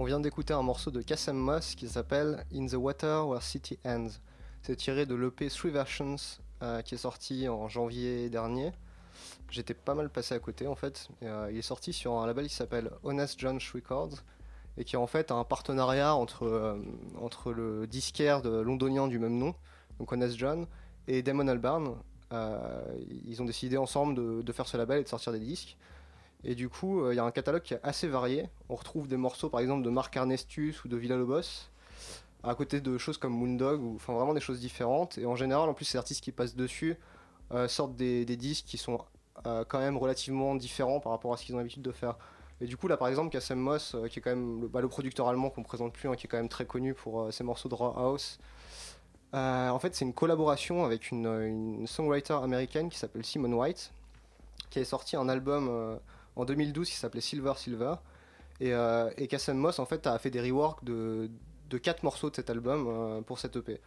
On 0.00 0.04
vient 0.04 0.20
d'écouter 0.20 0.54
un 0.54 0.62
morceau 0.62 0.92
de 0.92 1.02
Kassem 1.02 1.36
Moss 1.36 1.74
qui 1.74 1.88
s'appelle 1.88 2.44
In 2.54 2.66
the 2.66 2.74
Water 2.74 3.26
Where 3.26 3.42
City 3.42 3.80
Ends. 3.84 4.10
C'est 4.62 4.76
tiré 4.76 5.06
de 5.06 5.16
l'EP 5.16 5.48
Three 5.48 5.70
Versions 5.70 6.14
euh, 6.62 6.82
qui 6.82 6.94
est 6.94 6.98
sorti 6.98 7.48
en 7.48 7.68
janvier 7.68 8.30
dernier. 8.30 8.70
J'étais 9.50 9.74
pas 9.74 9.96
mal 9.96 10.08
passé 10.08 10.36
à 10.36 10.38
côté 10.38 10.68
en 10.68 10.76
fait. 10.76 11.08
Euh, 11.24 11.48
il 11.50 11.58
est 11.58 11.62
sorti 11.62 11.92
sur 11.92 12.12
un 12.12 12.28
label 12.28 12.46
qui 12.46 12.54
s'appelle 12.54 12.92
Honest 13.02 13.40
John's 13.40 13.72
Records 13.72 14.22
et 14.76 14.84
qui 14.84 14.94
est 14.94 14.98
en 15.00 15.08
fait 15.08 15.32
un 15.32 15.42
partenariat 15.42 16.14
entre, 16.14 16.44
euh, 16.44 16.80
entre 17.20 17.50
le 17.50 17.88
disquaire 17.88 18.40
de 18.40 18.50
londonien 18.50 19.08
du 19.08 19.18
même 19.18 19.36
nom, 19.36 19.56
donc 19.98 20.12
Honest 20.12 20.36
John, 20.36 20.68
et 21.08 21.22
Damon 21.22 21.48
Albarn. 21.48 21.96
ils 23.26 23.42
ont 23.42 23.46
décidé 23.46 23.76
ensemble 23.76 24.44
de, 24.44 24.52
faire 24.52 24.68
ce 24.68 24.76
label 24.76 25.00
et 25.00 25.02
de 25.02 25.08
sortir 25.08 25.32
des 25.32 25.40
disques. 25.40 25.76
Et 26.44 26.54
du 26.54 26.68
coup, 26.68 27.10
il 27.10 27.16
y 27.16 27.18
a 27.18 27.24
un 27.24 27.30
catalogue 27.30 27.62
qui 27.62 27.74
est 27.74 27.80
assez 27.82 28.06
varié. 28.06 28.48
On 28.68 28.76
retrouve 28.76 29.08
des 29.08 29.16
morceaux 29.16 29.48
par 29.48 29.60
exemple 29.60 29.82
de 29.82 29.90
Marc 29.90 30.16
Arnestus 30.16 30.84
ou 30.84 30.88
de 30.88 30.96
Villa 30.96 31.16
Lobos, 31.16 31.68
à 32.44 32.54
côté 32.54 32.80
de 32.80 32.96
choses 32.98 33.18
comme 33.18 33.32
Moondog, 33.32 33.82
ou 33.82 33.96
enfin 33.96 34.12
vraiment 34.12 34.34
des 34.34 34.40
choses 34.40 34.60
différentes. 34.60 35.18
Et 35.18 35.26
en 35.26 35.36
général, 35.36 35.68
en 35.68 35.74
plus, 35.74 35.84
ces 35.84 35.98
artistes 35.98 36.22
qui 36.22 36.32
passent 36.32 36.54
dessus 36.54 36.96
euh, 37.52 37.66
sortent 37.66 37.96
des, 37.96 38.24
disques 38.24 38.66
qui 38.66 38.76
sont 38.76 38.98
euh, 39.46 39.64
quand 39.66 39.78
même 39.78 39.96
relativement 39.96 40.54
différents 40.54 41.00
par 41.00 41.12
rapport 41.12 41.32
à 41.32 41.36
ce 41.38 41.44
qu'ils 41.44 41.54
ont 41.54 41.58
l'habitude 41.58 41.82
de 41.82 41.92
faire. 41.92 42.16
Et 42.60 42.66
du 42.66 42.76
coup, 42.76 42.88
là 42.88 42.96
par 42.96 43.08
exemple, 43.08 43.30
Kassem 43.30 43.58
Moss, 43.58 43.94
euh, 43.94 44.06
qui 44.08 44.18
est 44.18 44.22
quand 44.22 44.30
même 44.30 44.60
le, 44.60 44.68
bah, 44.68 44.80
le 44.80 44.88
producteur 44.88 45.28
allemand 45.28 45.48
qu'on 45.48 45.62
présente 45.62 45.92
plus, 45.92 46.08
hein, 46.08 46.14
qui 46.14 46.26
est 46.26 46.28
quand 46.28 46.36
même 46.36 46.48
très 46.48 46.66
connu 46.66 46.92
pour 46.92 47.32
ses 47.32 47.44
morceaux 47.44 47.68
de 47.68 47.74
raw 47.74 47.96
house. 47.96 48.38
en 49.32 49.78
fait, 49.78 49.94
c'est 49.94 50.04
une 50.04 50.12
collaboration 50.12 50.84
avec 50.84 51.10
une, 51.10 51.26
une, 51.26 51.86
songwriter 51.86 52.34
américaine 52.34 52.90
qui 52.90 52.98
s'appelle 52.98 53.24
Simone 53.24 53.54
White, 53.54 53.92
qui 54.70 54.80
a 54.80 54.84
sorti 54.84 55.16
un 55.16 55.28
album 55.28 55.98
en 56.38 56.44
2012 56.44 56.88
qui 56.88 56.94
s'appelait 56.94 57.20
Silver 57.20 57.52
Silver. 57.56 57.94
Et, 58.60 58.72
euh, 58.72 59.10
et 59.16 59.28
Kassem 59.28 59.56
Moss 59.56 59.78
en 59.78 59.86
fait 59.86 60.06
a 60.06 60.18
fait 60.18 60.30
des 60.30 60.40
reworks 60.40 60.82
de, 60.84 61.30
de 61.68 61.78
4 61.78 62.02
morceaux 62.02 62.30
de 62.30 62.36
cet 62.36 62.50
album 62.50 62.86
euh, 62.88 63.20
pour 63.20 63.38
cette 63.38 63.56
EP. 63.56 63.80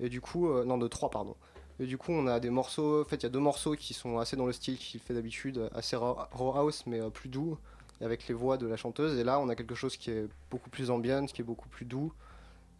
Et 0.00 0.08
du 0.08 0.20
coup, 0.20 0.48
euh, 0.48 0.64
non 0.64 0.78
de 0.78 0.88
3 0.88 1.10
pardon. 1.10 1.34
Et 1.80 1.86
du 1.86 1.98
coup 1.98 2.12
on 2.12 2.26
a 2.26 2.38
des 2.38 2.50
morceaux, 2.50 3.02
en 3.02 3.04
fait 3.04 3.16
il 3.16 3.22
y 3.24 3.26
a 3.26 3.30
deux 3.30 3.40
morceaux 3.40 3.74
qui 3.74 3.94
sont 3.94 4.18
assez 4.18 4.36
dans 4.36 4.46
le 4.46 4.52
style 4.52 4.78
qu'il 4.78 5.00
fait 5.00 5.12
d'habitude, 5.12 5.68
assez 5.74 5.96
raw, 5.96 6.16
house 6.32 6.84
mais 6.86 7.00
plus 7.10 7.28
doux, 7.28 7.58
avec 8.00 8.28
les 8.28 8.34
voix 8.34 8.56
de 8.56 8.66
la 8.66 8.76
chanteuse. 8.76 9.18
Et 9.18 9.24
là 9.24 9.40
on 9.40 9.48
a 9.48 9.56
quelque 9.56 9.74
chose 9.74 9.96
qui 9.96 10.12
est 10.12 10.28
beaucoup 10.52 10.70
plus 10.70 10.90
ambiant, 10.90 11.26
qui 11.26 11.42
est 11.42 11.44
beaucoup 11.44 11.68
plus 11.68 11.84
doux, 11.84 12.12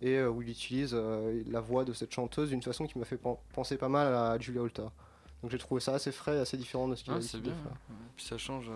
et 0.01 0.22
où 0.22 0.43
il 0.43 0.49
utilise 0.49 0.95
la 0.95 1.61
voix 1.61 1.85
de 1.85 1.93
cette 1.93 2.12
chanteuse 2.12 2.51
d'une 2.51 2.62
façon 2.62 2.87
qui 2.87 2.97
m'a 2.97 3.05
fait 3.05 3.18
penser 3.53 3.77
pas 3.77 3.89
mal 3.89 4.14
à 4.14 4.39
Julia 4.39 4.62
Holter. 4.62 4.87
Donc 5.43 5.51
j'ai 5.51 5.59
trouvé 5.59 5.81
ça 5.81 5.95
assez 5.95 6.12
frais, 6.12 6.39
assez 6.39 6.57
différent 6.57 6.87
de 6.87 6.95
ce 6.95 7.03
qu'il 7.03 7.12
ah, 7.12 7.16
a 7.16 7.18
l'habitude 7.18 7.43
de 7.43 7.51
faire. 7.51 7.77
Puis 8.14 8.27
ça 8.27 8.39
change 8.39 8.70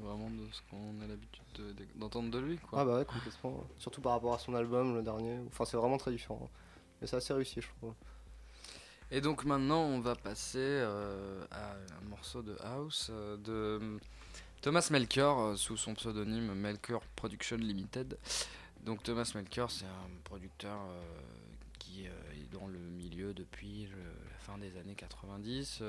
vraiment 0.00 0.30
de 0.30 0.46
ce 0.52 0.60
qu'on 0.70 1.00
a 1.02 1.06
l'habitude 1.06 1.44
d'entendre 1.96 2.30
de, 2.30 2.38
de, 2.38 2.44
lui. 2.44 2.58
Quoi. 2.58 2.80
Ah 2.80 2.84
bah 2.84 2.98
ouais, 2.98 3.04
complètement. 3.04 3.64
Surtout 3.78 4.00
par 4.00 4.12
rapport 4.12 4.34
à 4.34 4.38
son 4.38 4.54
album, 4.54 4.94
le 4.94 5.02
dernier. 5.02 5.38
Enfin, 5.48 5.64
c'est 5.64 5.76
vraiment 5.76 5.98
très 5.98 6.10
différent. 6.10 6.50
Mais 7.00 7.06
c'est 7.06 7.16
assez 7.16 7.32
réussi, 7.32 7.60
je 7.60 7.68
trouve. 7.78 7.94
Et 9.12 9.20
donc 9.20 9.44
maintenant, 9.44 9.82
on 9.82 9.98
va 10.00 10.14
passer 10.14 10.58
euh, 10.58 11.44
à 11.50 11.72
un 11.72 12.08
morceau 12.08 12.42
de 12.42 12.56
house 12.62 13.08
euh, 13.10 13.36
de 13.38 13.98
Thomas 14.60 14.86
Melker 14.92 15.34
euh, 15.36 15.56
sous 15.56 15.76
son 15.76 15.94
pseudonyme 15.94 16.54
Melker 16.54 16.98
Production 17.16 17.56
Limited. 17.56 18.16
Donc 18.84 19.02
Thomas 19.02 19.30
Melker, 19.34 19.66
c'est 19.68 19.86
un 19.86 20.08
producteur 20.22 20.78
euh, 20.78 21.02
qui 21.80 22.04
est 22.04 22.52
dans 22.52 22.68
le 22.68 22.78
milieu 22.78 23.34
depuis 23.34 23.88
la 23.88 24.38
fin 24.38 24.58
des 24.58 24.76
années 24.76 24.94
90. 24.94 25.82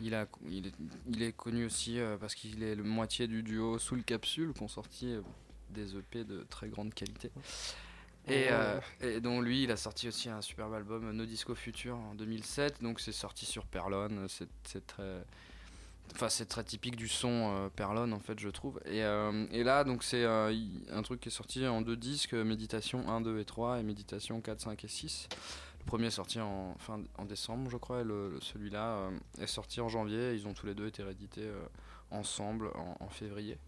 Il, 0.00 0.14
a, 0.14 0.26
il, 0.48 0.68
est, 0.68 0.74
il 1.08 1.22
est 1.22 1.32
connu 1.32 1.64
aussi 1.64 1.98
euh, 1.98 2.16
parce 2.16 2.34
qu'il 2.34 2.62
est 2.62 2.74
le 2.74 2.84
moitié 2.84 3.26
du 3.26 3.42
duo 3.42 3.78
Soul 3.78 4.04
Capsule 4.04 4.52
qui 4.52 4.62
ont 4.62 4.68
sorti 4.68 5.12
euh, 5.12 5.22
des 5.70 5.96
EP 5.96 6.24
de 6.24 6.46
très 6.48 6.68
grande 6.68 6.94
qualité. 6.94 7.30
Et, 8.28 8.48
euh, 8.50 8.78
et, 9.00 9.20
donc 9.20 9.42
lui, 9.42 9.62
il 9.62 9.70
a 9.70 9.76
sorti 9.76 10.08
aussi 10.08 10.28
un 10.28 10.42
superbe 10.42 10.74
album 10.74 11.10
No 11.12 11.24
Disco 11.24 11.54
Future 11.54 11.96
en 11.96 12.14
2007. 12.14 12.82
Donc 12.82 13.00
c'est 13.00 13.12
sorti 13.12 13.46
sur 13.46 13.64
Perlon. 13.66 14.26
C'est 14.28 14.86
très, 14.86 15.24
enfin 16.14 16.28
c'est 16.28 16.46
très 16.46 16.64
typique 16.64 16.96
du 16.96 17.08
son 17.08 17.54
euh, 17.54 17.68
Perlon 17.74 18.12
en 18.12 18.20
fait, 18.20 18.38
je 18.38 18.48
trouve. 18.48 18.80
Et, 18.84 19.02
euh, 19.02 19.46
et 19.50 19.64
là, 19.64 19.84
donc 19.84 20.02
c'est 20.04 20.24
un 20.24 21.02
truc 21.02 21.20
qui 21.20 21.28
est 21.28 21.32
sorti 21.32 21.66
en 21.66 21.80
deux 21.80 21.96
disques, 21.96 22.34
Méditation 22.34 23.08
1, 23.08 23.22
2 23.22 23.38
et 23.40 23.44
3 23.44 23.80
et 23.80 23.82
Méditation 23.82 24.40
4, 24.40 24.60
5 24.60 24.84
et 24.84 24.88
6. 24.88 25.28
Le 25.80 25.84
premier 25.86 26.06
est 26.06 26.10
sorti 26.10 26.40
en, 26.40 26.74
fin, 26.78 27.02
en 27.16 27.24
décembre, 27.24 27.70
je 27.70 27.76
crois, 27.76 28.02
et 28.02 28.04
celui-là 28.40 29.10
est 29.40 29.46
sorti 29.46 29.80
en 29.80 29.88
janvier. 29.88 30.34
Ils 30.34 30.46
ont 30.46 30.52
tous 30.52 30.66
les 30.66 30.74
deux 30.74 30.86
été 30.86 31.02
réédités 31.02 31.50
ensemble 32.10 32.70
en, 33.00 33.08
février. 33.08 33.58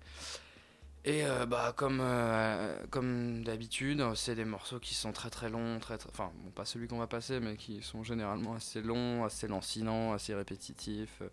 Et 1.05 1.25
euh, 1.25 1.47
bah 1.47 1.73
comme 1.75 2.01
euh, 2.03 2.77
comme 2.91 3.43
d'habitude, 3.43 4.05
c'est 4.15 4.35
des 4.35 4.45
morceaux 4.45 4.79
qui 4.79 4.95
sont 4.95 5.13
très 5.13 5.31
très 5.31 5.49
longs, 5.49 5.79
très, 5.81 5.97
enfin 6.11 6.31
pas 6.55 6.67
celui 6.67 6.89
qu'on 6.89 6.99
va 6.99 7.07
passer, 7.07 7.41
mais 7.41 7.57
qui 7.57 7.81
sont 7.81 8.05
généralement 8.05 8.55
assez 8.55 8.83
longs, 8.83 9.25
assez 9.25 9.49
lancinants, 9.49 10.13
assez 10.13 10.35
répétitifs, 10.35 11.23
euh, 11.23 11.29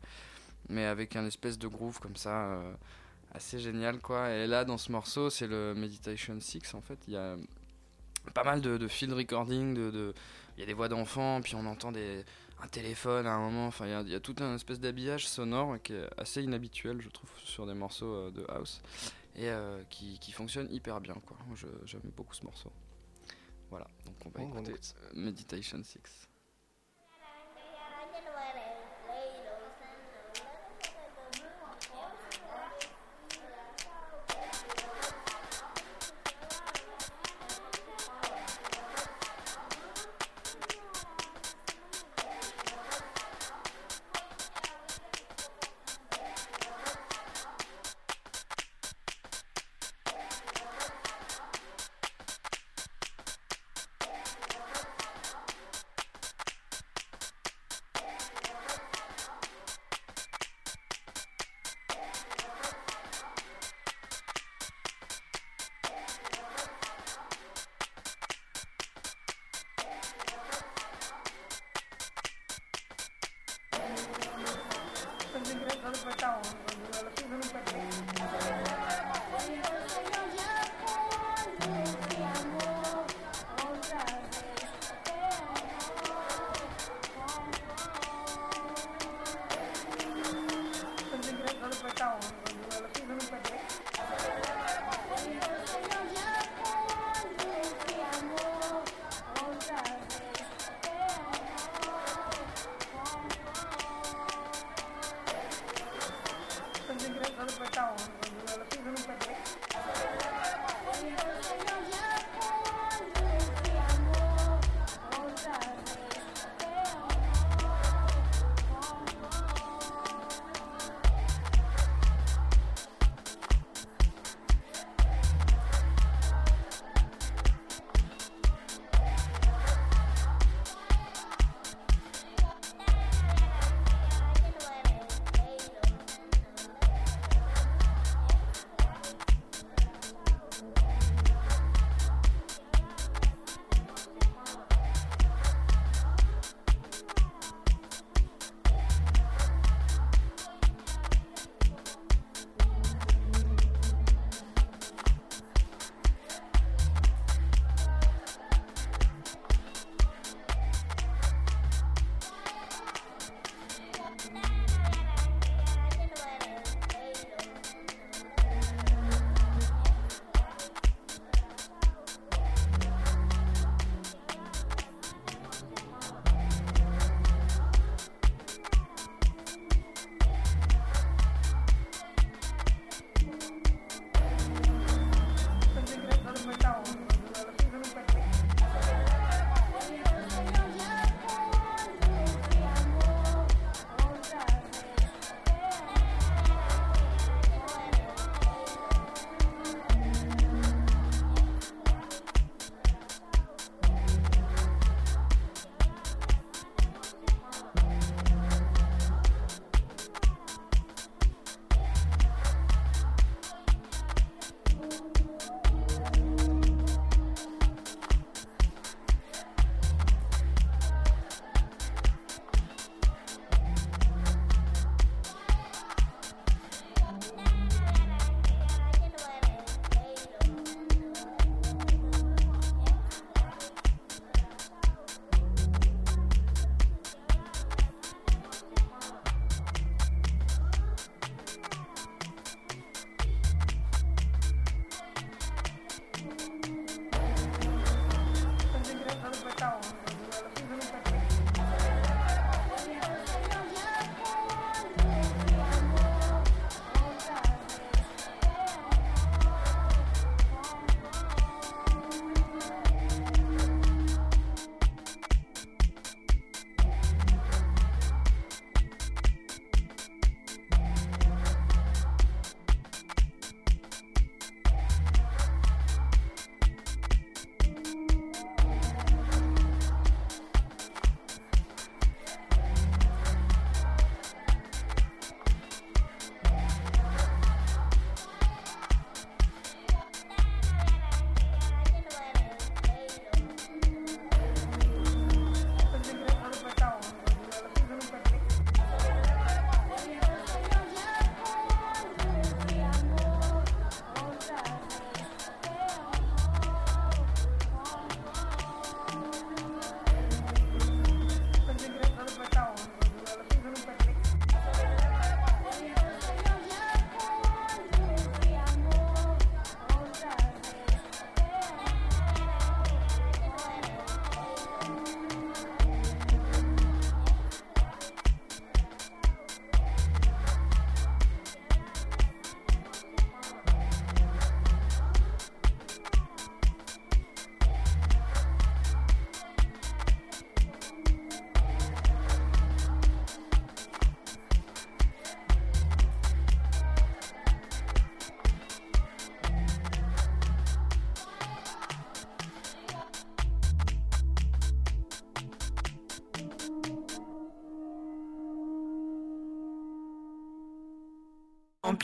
mais 0.69 0.85
avec 0.85 1.17
un 1.17 1.25
espèce 1.25 1.59
de 1.59 1.67
groove 1.67 1.99
comme 1.99 2.15
ça, 2.15 2.61
assez 3.33 3.59
génial 3.59 3.99
quoi. 3.99 4.31
Et 4.31 4.47
là 4.47 4.63
dans 4.63 4.77
ce 4.77 4.89
morceau, 4.91 5.29
c'est 5.29 5.47
le 5.47 5.73
Meditation 5.75 6.39
6 6.39 6.73
en 6.73 6.81
fait. 6.81 6.99
Il 7.07 7.15
y 7.15 7.17
a 7.17 7.35
pas 8.33 8.45
mal 8.45 8.61
de, 8.61 8.77
de 8.77 8.87
field 8.87 9.13
recording, 9.13 9.73
de 9.73 10.13
il 10.57 10.61
y 10.61 10.63
a 10.63 10.65
des 10.65 10.73
voix 10.73 10.89
d'enfants, 10.89 11.39
puis 11.41 11.55
on 11.55 11.65
entend 11.65 11.91
des, 11.91 12.25
un 12.61 12.67
téléphone 12.67 13.27
à 13.27 13.33
un 13.33 13.39
moment. 13.39 13.67
Enfin, 13.67 13.85
il 13.87 14.09
y, 14.09 14.11
y, 14.11 14.15
a 14.15 14.19
tout 14.19 14.35
un 14.39 14.55
espèce 14.55 14.79
d'habillage 14.79 15.27
sonore 15.27 15.77
qui 15.83 15.93
est 15.93 16.07
assez 16.17 16.41
inhabituel, 16.41 17.01
je 17.01 17.09
trouve, 17.09 17.29
sur 17.43 17.65
des 17.67 17.73
morceaux 17.73 18.31
de 18.31 18.45
house 18.49 18.81
et 19.37 19.49
euh, 19.49 19.81
qui, 19.89 20.17
qui, 20.19 20.31
fonctionne 20.31 20.67
hyper 20.71 20.99
bien. 20.99 21.15
quoi. 21.25 21.37
J'aime 21.85 22.01
beaucoup 22.15 22.33
ce 22.33 22.43
morceau. 22.43 22.71
Voilà, 23.69 23.87
donc 24.05 24.15
on 24.25 24.29
va 24.29 24.39
oh, 24.41 24.59
écouter 24.59 24.73
Meditation 25.13 25.81
6. 25.83 26.26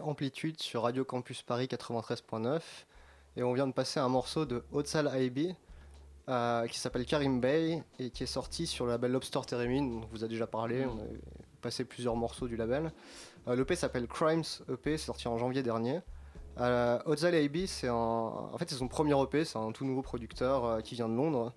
Amplitude 0.00 0.60
sur 0.60 0.82
Radio 0.82 1.04
Campus 1.04 1.42
Paris 1.42 1.66
93.9 1.66 2.60
et 3.36 3.42
on 3.42 3.52
vient 3.52 3.66
de 3.66 3.72
passer 3.72 4.00
un 4.00 4.08
morceau 4.08 4.44
de 4.44 4.64
Otsal 4.72 5.10
Aibi 5.14 5.54
euh, 6.28 6.66
qui 6.66 6.78
s'appelle 6.78 7.04
Karim 7.04 7.40
Bey 7.40 7.82
et 7.98 8.10
qui 8.10 8.22
est 8.22 8.26
sorti 8.26 8.66
sur 8.66 8.86
le 8.86 8.92
label 8.92 9.12
Lobster 9.12 9.40
Theremin. 9.46 10.02
On 10.02 10.06
vous 10.12 10.24
a 10.24 10.28
déjà 10.28 10.46
parlé, 10.46 10.84
on 10.86 10.98
a 10.98 11.06
passé 11.60 11.84
plusieurs 11.84 12.16
morceaux 12.16 12.48
du 12.48 12.56
label. 12.56 12.92
Euh, 13.48 13.56
L'EP 13.56 13.74
s'appelle 13.74 14.06
Crimes 14.06 14.44
EP, 14.70 14.96
c'est 14.96 15.06
sorti 15.06 15.28
en 15.28 15.38
janvier 15.38 15.62
dernier. 15.62 16.00
Euh, 16.60 16.98
Otsal 17.06 17.34
Aibi, 17.34 17.66
c'est 17.66 17.88
en 17.88 18.56
fait 18.58 18.68
c'est 18.68 18.76
son 18.76 18.88
premier 18.88 19.20
EP, 19.20 19.44
c'est 19.44 19.58
un 19.58 19.72
tout 19.72 19.84
nouveau 19.84 20.02
producteur 20.02 20.64
euh, 20.64 20.80
qui 20.80 20.94
vient 20.94 21.08
de 21.08 21.14
Londres. 21.14 21.52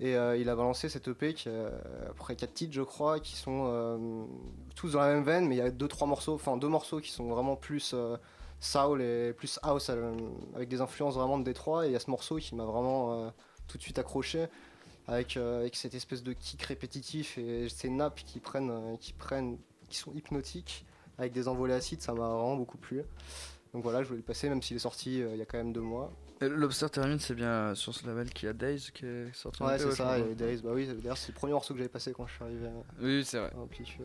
Et 0.00 0.16
euh, 0.16 0.36
il 0.36 0.48
a 0.48 0.56
balancé 0.56 0.88
cette 0.88 1.08
EP 1.08 1.34
qui 1.34 1.48
a 1.48 1.70
après 2.08 2.34
4 2.34 2.54
titres, 2.54 2.72
je 2.72 2.82
crois, 2.82 3.20
qui 3.20 3.36
sont 3.36 3.64
euh, 3.66 4.24
tous 4.74 4.92
dans 4.92 5.00
la 5.00 5.12
même 5.12 5.24
veine, 5.24 5.46
mais 5.46 5.56
il 5.56 5.58
y 5.58 5.62
a 5.62 5.70
deux 5.70 5.88
trois 5.88 6.06
morceaux, 6.06 6.34
enfin 6.34 6.56
deux 6.56 6.68
morceaux 6.68 7.00
qui 7.00 7.10
sont 7.10 7.28
vraiment 7.28 7.54
plus 7.54 7.92
euh, 7.92 8.16
soul 8.60 9.02
et 9.02 9.34
plus 9.34 9.58
house, 9.62 9.90
euh, 9.90 10.14
avec 10.54 10.68
des 10.68 10.80
influences 10.80 11.14
vraiment 11.14 11.38
de 11.38 11.44
Détroit. 11.44 11.84
Et 11.84 11.90
il 11.90 11.92
y 11.92 11.96
a 11.96 12.00
ce 12.00 12.10
morceau 12.10 12.36
qui 12.36 12.54
m'a 12.54 12.64
vraiment 12.64 13.12
euh, 13.12 13.30
tout 13.68 13.78
de 13.78 13.82
suite 13.82 13.98
accroché, 13.98 14.48
avec, 15.06 15.36
euh, 15.36 15.60
avec 15.60 15.76
cette 15.76 15.94
espèce 15.94 16.22
de 16.22 16.32
kick 16.32 16.62
répétitif 16.62 17.38
et 17.38 17.68
ces 17.68 17.90
nappes 17.90 18.20
qui 18.24 18.40
prennent, 18.40 18.70
euh, 18.70 18.96
qui 18.96 19.12
prennent, 19.12 19.58
qui 19.88 19.96
sont 19.98 20.12
hypnotiques, 20.12 20.84
avec 21.18 21.32
des 21.32 21.48
envolées 21.48 21.74
acides, 21.74 22.00
ça 22.00 22.12
m'a 22.12 22.28
vraiment 22.28 22.56
beaucoup 22.56 22.78
plu. 22.78 23.02
Donc 23.72 23.82
voilà, 23.82 24.02
je 24.02 24.08
voulais 24.08 24.18
le 24.18 24.24
passer, 24.24 24.48
même 24.48 24.62
s'il 24.62 24.76
est 24.76 24.80
sorti 24.80 25.20
euh, 25.22 25.30
il 25.32 25.38
y 25.38 25.42
a 25.42 25.46
quand 25.46 25.58
même 25.58 25.72
deux 25.72 25.80
mois. 25.80 26.12
Et 26.42 26.48
Lobster 26.48 26.88
Termine, 26.88 27.18
c'est 27.18 27.34
bien 27.34 27.74
sur 27.74 27.94
ce 27.94 28.06
label 28.06 28.30
qu'il 28.32 28.46
y 28.46 28.48
a 28.50 28.54
Days 28.54 28.78
qui 28.94 29.04
est 29.04 29.30
sorti. 29.34 29.62
en 29.62 29.66
Ouais, 29.66 29.78
c'est 29.78 29.90
ça, 29.92 30.18
il 30.18 30.24
y 30.24 30.28
a 30.28 30.30
eu 30.30 30.34
Days, 30.34 30.62
bah 30.62 30.70
oui, 30.72 30.86
d'ailleurs 30.86 31.18
c'est 31.18 31.28
le 31.32 31.34
premier 31.34 31.52
morceau 31.52 31.74
que 31.74 31.78
j'avais 31.78 31.90
passé 31.90 32.12
quand 32.14 32.26
je 32.26 32.32
suis 32.32 32.42
arrivé 32.42 32.66
à- 32.66 33.02
Oui, 33.02 33.22
c'est 33.26 33.38
vrai. 33.38 33.52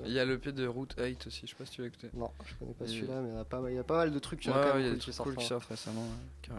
Il 0.06 0.12
y 0.12 0.20
a 0.20 0.26
l'EP 0.26 0.52
de 0.52 0.68
Route 0.68 0.96
8 1.00 1.28
aussi, 1.28 1.42
je 1.46 1.52
sais 1.52 1.56
pas 1.56 1.66
si 1.66 1.72
tu 1.72 1.82
l'as 1.82 1.88
écouté. 1.88 2.10
Non, 2.14 2.30
je 2.46 2.54
connais 2.56 2.74
pas 2.74 2.88
celui-là, 2.88 3.22
mais 3.22 3.30
il 3.30 3.36
y, 3.36 3.38
a 3.40 3.46
pas, 3.46 3.62
mal- 3.62 3.72
il 3.72 3.76
y 3.76 3.80
a 3.80 3.84
pas 3.86 3.98
mal 3.98 4.12
de 4.12 4.20
trucs 4.20 4.42
Ouais, 4.46 4.52
euh, 4.52 4.54
quand 4.54 4.60
ouais, 4.60 4.74
même 4.74 4.82
il 4.82 4.84
y 4.84 4.88
a 4.88 4.90
cool 4.90 4.96
des 4.98 5.00
qui 5.00 5.12
qui 5.12 5.44
hein. 5.46 5.48
sortent 5.48 5.66
récemment. 5.70 6.06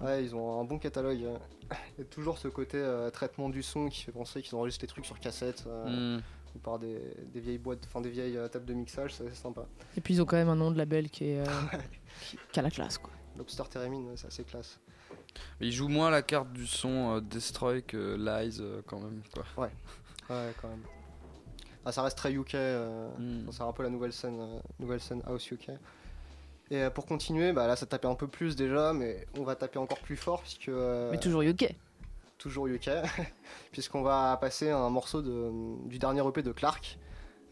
ouais, 0.03 0.25
ils 0.25 0.35
ont 0.35 0.61
un 0.61 0.65
bon 0.65 0.79
catalogue. 0.79 1.23
euh. 1.25 1.37
Il 1.99 1.99
y 1.99 2.03
a 2.03 2.05
toujours 2.07 2.39
ce 2.39 2.49
côté 2.49 2.79
euh, 2.79 3.11
traitement 3.11 3.51
du 3.51 3.63
son 3.63 3.91
qui 3.91 4.03
fait 4.03 4.13
penser 4.13 4.41
qu'ils 4.41 4.55
enregistrent 4.55 4.83
les 4.85 4.89
trucs 4.89 5.05
sur 5.05 5.21
cassette 5.21 5.65
euh, 5.67 6.17
Hmm. 6.17 6.23
ou 6.55 6.59
par 6.59 6.79
des, 6.79 6.99
des 7.35 7.41
vieilles 7.41 7.59
boîtes, 7.59 7.81
enfin 7.87 8.01
des 8.01 8.09
vieilles 8.09 8.39
euh, 8.39 8.49
tables 8.49 8.65
de 8.65 8.73
mixage, 8.73 9.13
c'est 9.15 9.35
sympa. 9.35 9.67
Et 9.95 10.01
puis 10.01 10.15
ils 10.15 10.23
ont 10.23 10.25
quand 10.25 10.37
même 10.37 10.49
un 10.49 10.57
nom 10.57 10.71
de 10.71 10.79
label 10.79 11.11
qui 11.11 11.25
est. 11.33 11.41
euh, 11.41 11.45
qui, 12.31 12.39
qui 12.51 12.59
a 12.61 12.63
la 12.63 12.71
classe, 12.71 12.97
quoi. 12.97 13.13
Lobster 13.37 13.65
Theremin, 13.69 14.13
c'est 14.17 14.29
assez 14.29 14.45
classe. 14.45 14.81
Il 15.61 15.73
joue 15.73 15.89
moins 15.89 16.11
la 16.11 16.23
carte 16.23 16.53
du 16.53 16.67
son 16.67 17.17
euh, 17.17 17.21
Destroy 17.21 17.83
que 17.83 18.17
Lies 18.17 18.59
euh, 18.61 18.83
quand 18.87 18.99
même. 19.01 19.21
Quoi. 19.33 19.45
Ouais, 19.65 19.71
quand 20.61 20.69
même. 20.69 20.83
Ah, 21.85 21.93
ça 21.93 22.03
reste 22.03 22.19
très 22.19 22.33
UK, 22.33 22.55
euh, 22.57 23.09
Hmm. 23.19 23.47
c'est 23.53 23.63
un 23.63 23.73
peu 23.73 23.83
la 23.85 23.91
nouvelle 23.91 24.13
scène, 24.13 24.41
euh, 24.41 24.59
nouvelle 24.81 25.01
scène 25.01 25.23
house 25.27 25.51
UK. 25.51 25.71
Et 26.71 26.83
euh, 26.83 26.91
pour 26.91 27.07
continuer, 27.07 27.53
bah 27.53 27.69
là 27.69 27.77
ça 27.77 27.87
tapait 27.87 28.09
un 28.09 28.17
peu 28.17 28.27
plus 28.27 28.57
déjà, 28.57 28.93
mais 28.93 29.25
on 29.39 29.45
va 29.45 29.55
taper 29.55 29.79
encore 29.79 30.01
plus 30.01 30.17
fort 30.17 30.41
puisque. 30.43 30.69
euh, 30.69 31.11
Mais 31.13 31.19
toujours 31.21 31.43
UK. 31.43 31.73
toujours 32.39 32.67
UK, 32.67 32.91
puisqu'on 33.73 34.03
va 34.03 34.37
passer 34.41 34.71
un 34.71 34.91
morceau 34.91 35.23
de, 35.23 35.51
du 35.89 35.99
dernier 36.01 36.27
EP 36.27 36.43
de 36.43 36.51
Clark, 36.51 36.99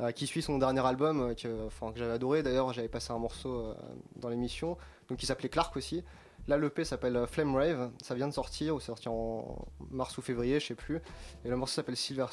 euh, 0.00 0.10
qui 0.10 0.26
suit 0.26 0.42
son 0.42 0.58
dernier 0.58 0.84
album, 0.84 1.20
euh, 1.20 1.34
que, 1.34 1.68
j'avais 1.94 2.12
adoré. 2.14 2.42
D'ailleurs, 2.42 2.72
j'avais 2.72 2.88
passé 2.88 3.12
un 3.12 3.18
morceau 3.18 3.54
euh, 3.66 3.74
dans 4.16 4.28
l'émission, 4.30 4.76
donc 5.08 5.18
qui 5.18 5.26
s'appelait 5.26 5.48
Clark 5.48 5.76
aussi. 5.76 6.02
Là, 6.46 6.58
l'EP 6.58 6.84
s'appelle 6.84 7.16
euh, 7.16 7.26
Flame 7.26 7.54
Rave, 7.56 7.90
ça 8.02 8.14
vient 8.14 8.28
de 8.28 8.32
sortir, 8.34 8.74
ou 8.74 8.80
c'est 8.80 8.86
sorti 8.86 9.08
en 9.08 9.66
mars 9.90 10.18
ou 10.18 10.22
février, 10.22 10.60
je 10.60 10.66
sais 10.66 10.74
plus. 10.74 11.00
Et 11.44 11.48
le 11.48 11.56
morceau 11.56 11.74
s'appelle 11.76 11.96
Silver, 11.96 12.26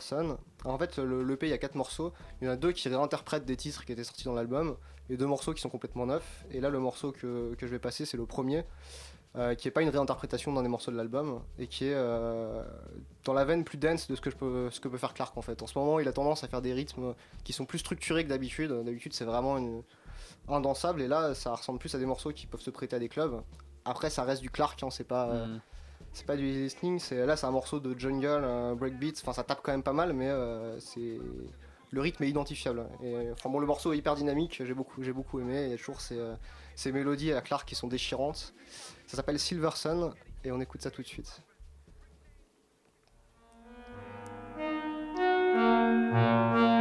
Sun. 0.00 0.36
En 0.64 0.78
fait, 0.78 0.96
le- 0.98 1.24
l'EP, 1.24 1.46
il 1.46 1.50
y 1.50 1.52
a 1.52 1.58
quatre 1.58 1.74
morceaux. 1.74 2.12
Il 2.40 2.46
y 2.46 2.48
en 2.48 2.52
a 2.52 2.56
deux 2.56 2.70
qui 2.72 2.88
réinterprètent 2.88 3.44
des 3.44 3.56
titres 3.56 3.84
qui 3.84 3.92
étaient 3.92 4.04
sortis 4.04 4.24
dans 4.24 4.34
l'album, 4.34 4.76
et 5.10 5.16
deux 5.16 5.26
morceaux 5.26 5.54
qui 5.54 5.60
sont 5.60 5.70
complètement 5.70 6.06
neufs. 6.06 6.44
Et 6.52 6.60
là, 6.60 6.68
le 6.70 6.78
morceau 6.78 7.10
que, 7.12 7.54
je 7.58 7.66
vais 7.66 7.78
passer, 7.80 8.04
c'est 8.04 8.16
le 8.16 8.26
premier, 8.26 8.64
euh, 9.36 9.54
qui 9.54 9.66
est 9.66 9.70
pas 9.72 9.82
une 9.82 9.88
réinterprétation 9.88 10.52
d'un 10.52 10.62
des 10.62 10.68
morceaux 10.68 10.90
de 10.90 10.96
l'album 10.96 11.42
et 11.58 11.66
qui 11.66 11.84
est 11.86 11.94
euh, 11.94 12.62
dans 13.24 13.32
la 13.34 13.44
veine 13.44 13.62
plus 13.64 13.76
dense 13.76 14.08
de 14.08 14.14
ce 14.16 14.20
que, 14.20 14.30
ce 14.70 14.80
que 14.80 14.88
peut 14.88 14.96
faire 14.98 15.14
Clark 15.14 15.36
en 15.36 15.42
fait. 15.42 15.62
En 15.62 15.66
ce 15.66 15.78
moment, 15.78 15.98
il 16.00 16.08
a 16.08 16.12
tendance 16.12 16.44
à 16.44 16.48
faire 16.48 16.62
des 16.62 16.72
rythmes 16.72 17.14
qui 17.44 17.52
sont 17.52 17.66
plus 17.66 17.78
structurés 17.78 18.24
que 18.24 18.28
d'habitude. 18.30 18.72
D'habitude, 18.84 19.12
c'est 19.12 19.24
vraiment 19.26 19.58
une, 19.58 19.82
un 20.48 20.60
dansable 20.60 21.02
et 21.02 21.08
là, 21.08 21.34
ça 21.34 21.54
ressemble 21.54 21.78
plus 21.78 21.94
à 21.94 21.98
des 21.98 22.06
morceaux 22.06 22.32
qui 22.32 22.46
peuvent 22.46 22.60
se 22.60 22.70
prêter 22.70 22.96
à 22.96 22.98
des 22.98 23.08
clubs. 23.08 23.42
Après, 23.84 24.10
ça 24.10 24.24
reste 24.24 24.42
du 24.42 24.50
Clark, 24.50 24.82
hein, 24.82 24.90
c'est 24.90 25.06
pas, 25.06 25.28
euh, 25.28 25.46
Hmm. 25.46 25.60
c'est 26.12 26.26
pas 26.26 26.36
du 26.36 26.48
easy 26.48 26.62
listening. 26.64 26.98
C'est 26.98 27.24
là, 27.26 27.36
c'est 27.36 27.46
un 27.46 27.50
morceau 27.50 27.80
de 27.80 27.98
jungle, 27.98 28.26
euh, 28.26 28.74
breakbeat. 28.74 29.18
Enfin, 29.22 29.32
ça 29.32 29.44
tape 29.44 29.60
quand 29.62 29.72
même 29.72 29.82
pas 29.82 29.92
mal, 29.92 30.12
mais 30.12 30.28
euh, 30.28 30.78
c'est 30.80 31.18
le 31.90 32.00
rythme 32.02 32.22
est 32.24 32.28
identifiable. 32.28 32.86
Et 33.02 33.30
enfin 33.32 33.48
bon, 33.48 33.60
le 33.60 33.66
morceau 33.66 33.94
est 33.94 33.98
hyper 33.98 34.14
dynamique. 34.14 34.62
J'ai 34.64 34.74
beaucoup, 34.74 35.02
j'ai 35.02 35.12
beaucoup 35.14 35.40
aimé. 35.40 35.64
Il 35.64 35.70
y 35.70 35.74
a 35.74 35.78
toujours 35.78 36.02
ces, 36.02 36.18
euh, 36.18 36.34
ces 36.76 36.92
mélodies 36.92 37.32
à 37.32 37.40
Clark 37.40 37.66
qui 37.66 37.74
sont 37.74 37.88
déchirantes. 37.88 38.52
Ça 39.06 39.16
s'appelle 39.16 39.38
Silver 39.38 39.70
Sun 39.74 40.12
et 40.44 40.52
on 40.52 40.60
écoute 40.60 40.82
ça 40.82 40.90
tout 40.90 41.00
de 41.02 41.06
suite. 41.06 41.40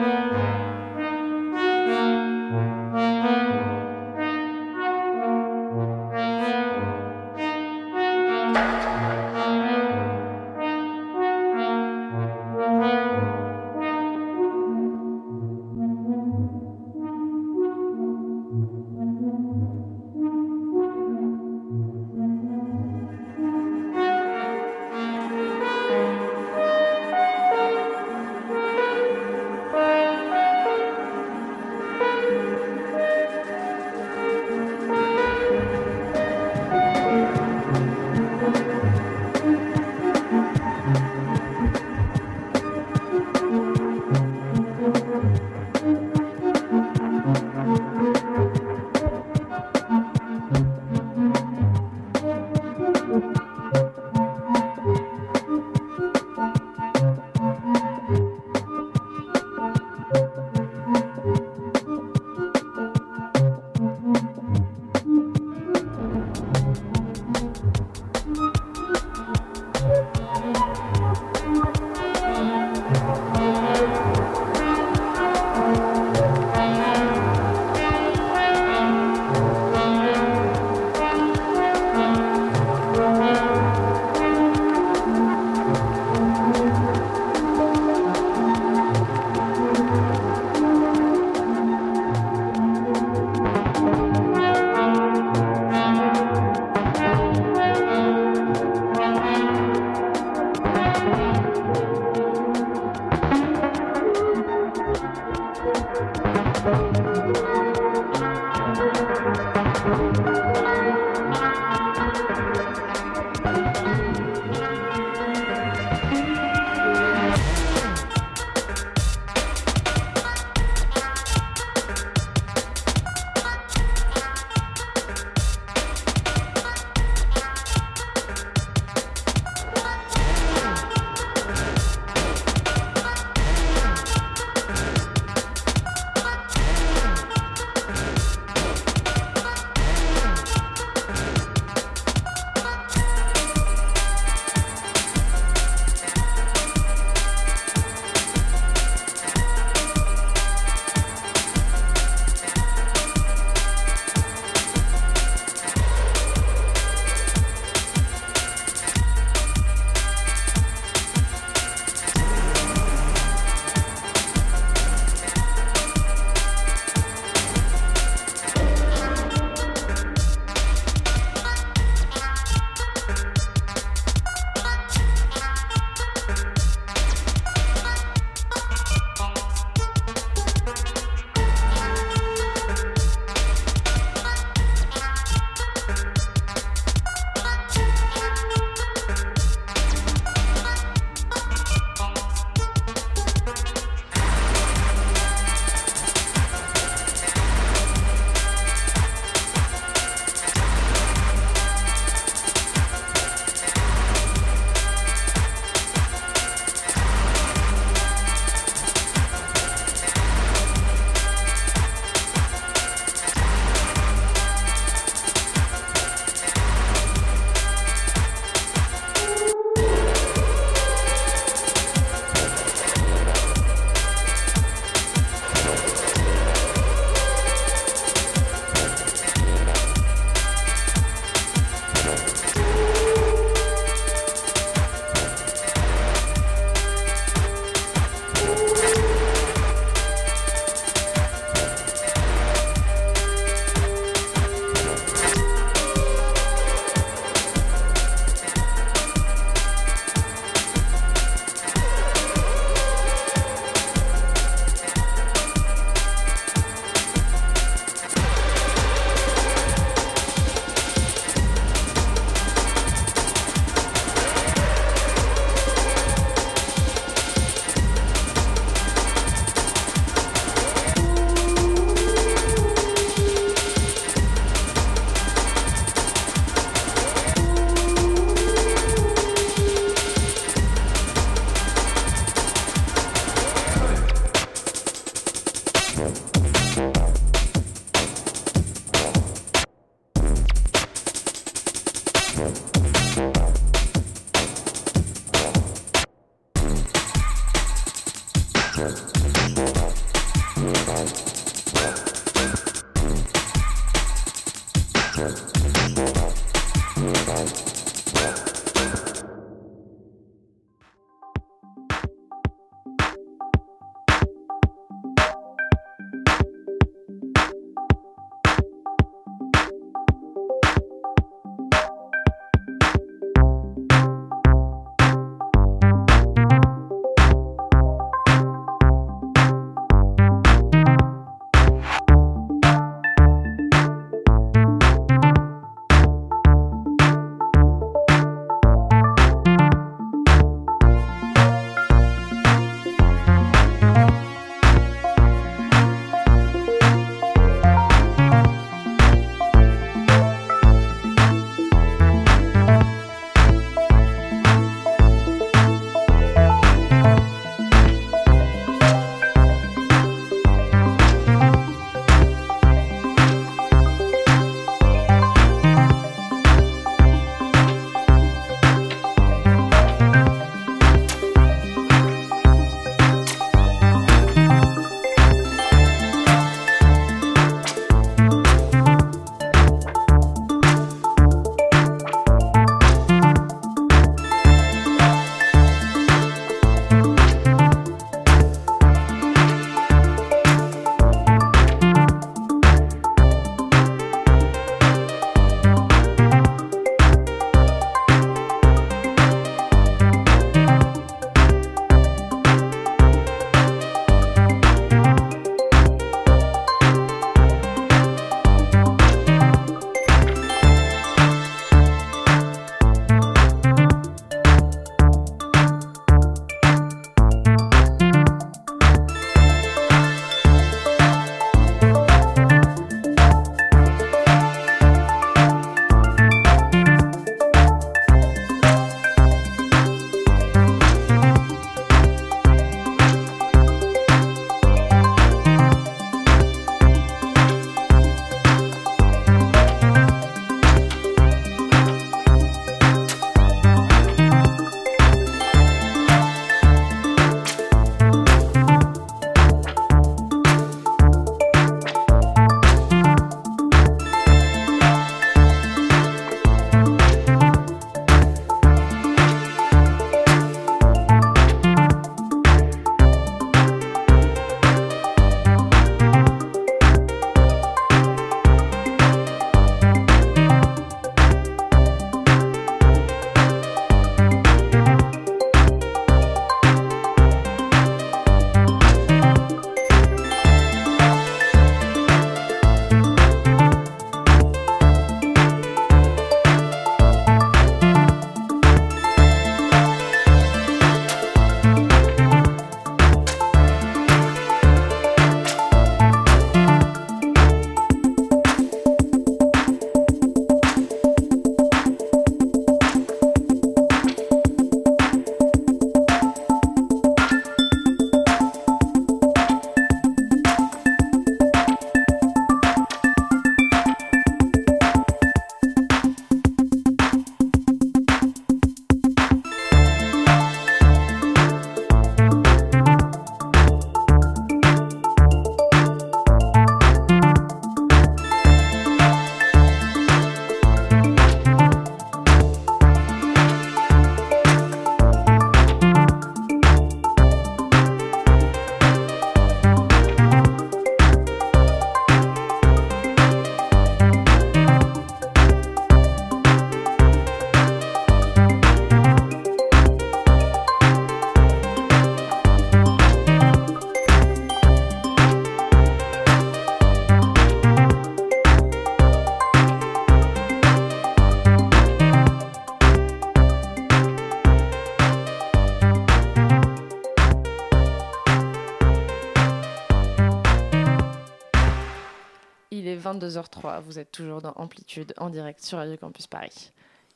22h03, 573.13 573.81
vous 573.81 573.99
êtes 573.99 574.11
toujours 574.11 574.41
dans 574.41 574.51
Amplitude 574.57 575.13
en 575.17 575.29
direct 575.29 575.61
sur 575.63 575.77
Radio 575.77 575.95
Campus 575.97 576.27
Paris. 576.27 576.71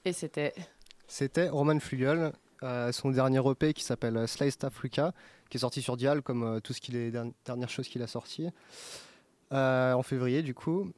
Et 0.05 0.13
c'était 0.13 0.53
C'était 1.07 1.49
Roman 1.49 1.79
Flugel 1.79 2.31
euh, 2.63 2.91
son 2.91 3.09
dernier 3.09 3.41
EP 3.49 3.73
qui 3.73 3.83
s'appelle 3.83 4.27
Sliced 4.27 4.63
Africa, 4.63 5.13
qui 5.49 5.57
est 5.57 5.59
sorti 5.59 5.81
sur 5.81 5.97
Dial, 5.97 6.21
comme 6.21 6.43
euh, 6.43 6.59
tout 6.59 6.73
ce 6.73 6.79
qu'il 6.79 6.95
est 6.95 7.09
derni- 7.11 7.33
dernière 7.43 7.69
chose 7.69 7.87
qu'il 7.87 8.01
a 8.03 8.07
sorti 8.07 8.47
euh, 9.51 9.93
en 9.93 10.03
février 10.03 10.43
du 10.43 10.53
coup, 10.53 10.91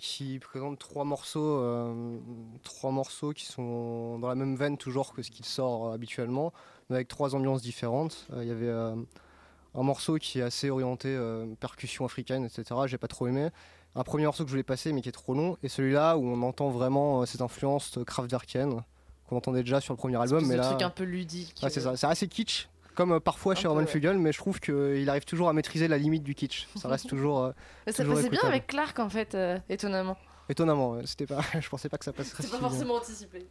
qui 0.00 0.38
présente 0.38 0.78
trois 0.78 1.04
morceaux, 1.04 1.60
trois 2.62 2.92
morceaux 2.92 3.32
qui 3.32 3.46
sont 3.46 4.16
dans 4.20 4.28
la 4.28 4.36
même 4.36 4.54
veine 4.54 4.78
toujours 4.78 5.12
que 5.12 5.22
ce 5.22 5.30
qu'il 5.32 5.44
sort 5.44 5.92
habituellement, 5.92 6.52
mais 6.88 6.96
avec 6.96 7.08
trois 7.08 7.34
ambiances 7.34 7.62
différentes. 7.62 8.28
Il 8.36 8.44
y 8.46 8.52
avait 8.52 8.70
un 8.70 9.82
morceau 9.82 10.18
qui 10.18 10.38
est 10.38 10.42
assez 10.42 10.70
orienté 10.70 11.18
percussion 11.58 12.04
africaine, 12.04 12.44
etc. 12.44 12.64
J'ai 12.86 12.96
pas 12.98 13.08
trop 13.08 13.26
aimé. 13.26 13.48
Un 13.94 14.04
premier 14.04 14.24
morceau 14.24 14.44
que 14.44 14.48
je 14.48 14.52
voulais 14.52 14.62
passer, 14.62 14.92
mais 14.92 15.02
qui 15.02 15.08
est 15.10 15.12
trop 15.12 15.34
long, 15.34 15.56
et 15.62 15.68
celui-là 15.68 16.16
où 16.16 16.26
on 16.26 16.42
entend 16.42 16.70
vraiment 16.70 17.22
euh, 17.22 17.26
cette 17.26 17.42
influence 17.42 17.90
de 17.92 18.04
Kraftwerken 18.04 18.80
qu'on 19.28 19.36
entendait 19.36 19.62
déjà 19.62 19.80
sur 19.80 19.92
le 19.92 19.98
premier 19.98 20.16
album, 20.20 20.48
de 20.48 20.54
là, 20.54 20.68
truc 20.70 20.82
un 20.82 20.90
peu 20.90 21.04
ludique. 21.04 21.60
ouais, 21.62 21.70
c'est 21.70 21.80
euh, 21.80 21.90
ça, 21.92 21.96
c'est 21.96 22.06
assez 22.06 22.28
kitsch. 22.28 22.68
Comme 22.94 23.12
euh, 23.12 23.20
parfois 23.20 23.52
Un 23.52 23.56
chez 23.56 23.62
peu, 23.62 23.68
Roman 23.70 23.80
ouais. 23.82 23.86
Fugel, 23.86 24.18
mais 24.18 24.32
je 24.32 24.38
trouve 24.38 24.60
qu'il 24.60 25.08
arrive 25.08 25.24
toujours 25.24 25.48
à 25.48 25.52
maîtriser 25.52 25.88
la 25.88 25.98
limite 25.98 26.22
du 26.22 26.34
kitsch. 26.34 26.68
Ça 26.76 26.88
reste 26.88 27.08
toujours 27.08 27.40
euh, 27.40 27.52
Mais 27.86 27.92
ça 27.92 28.02
toujours 28.02 28.16
passait 28.18 28.30
bien 28.30 28.42
avec 28.44 28.66
Clark 28.66 28.98
en 28.98 29.08
fait, 29.08 29.34
euh, 29.34 29.58
étonnamment. 29.68 30.16
étonnamment. 30.48 30.96
C'était 31.04 31.26
pas, 31.26 31.40
je 31.60 31.68
pensais 31.68 31.88
pas 31.88 31.98
que 31.98 32.04
ça 32.04 32.12
passerait. 32.12 32.42
C'est 32.42 32.50
pas 32.50 32.58
bien. 32.58 32.68
forcément 32.68 32.94
anticipé. 32.96 33.46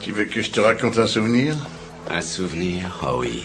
Tu 0.00 0.12
veux 0.12 0.24
que 0.24 0.42
je 0.42 0.50
te 0.50 0.60
raconte 0.60 0.98
un 0.98 1.06
souvenir? 1.06 1.56
Un 2.10 2.20
souvenir 2.20 3.00
Oh 3.06 3.18
oui. 3.20 3.42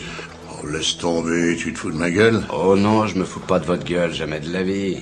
Oh, 0.59 0.67
laisse 0.67 0.97
tomber, 0.97 1.55
tu 1.55 1.71
te 1.71 1.77
fous 1.77 1.91
de 1.91 1.97
ma 1.97 2.09
gueule 2.09 2.43
Oh 2.51 2.75
non, 2.75 3.05
je 3.05 3.17
me 3.17 3.23
fous 3.23 3.39
pas 3.39 3.59
de 3.59 3.65
votre 3.65 3.83
gueule, 3.83 4.11
jamais 4.11 4.39
de 4.39 4.51
la 4.51 4.63
vie. 4.63 5.01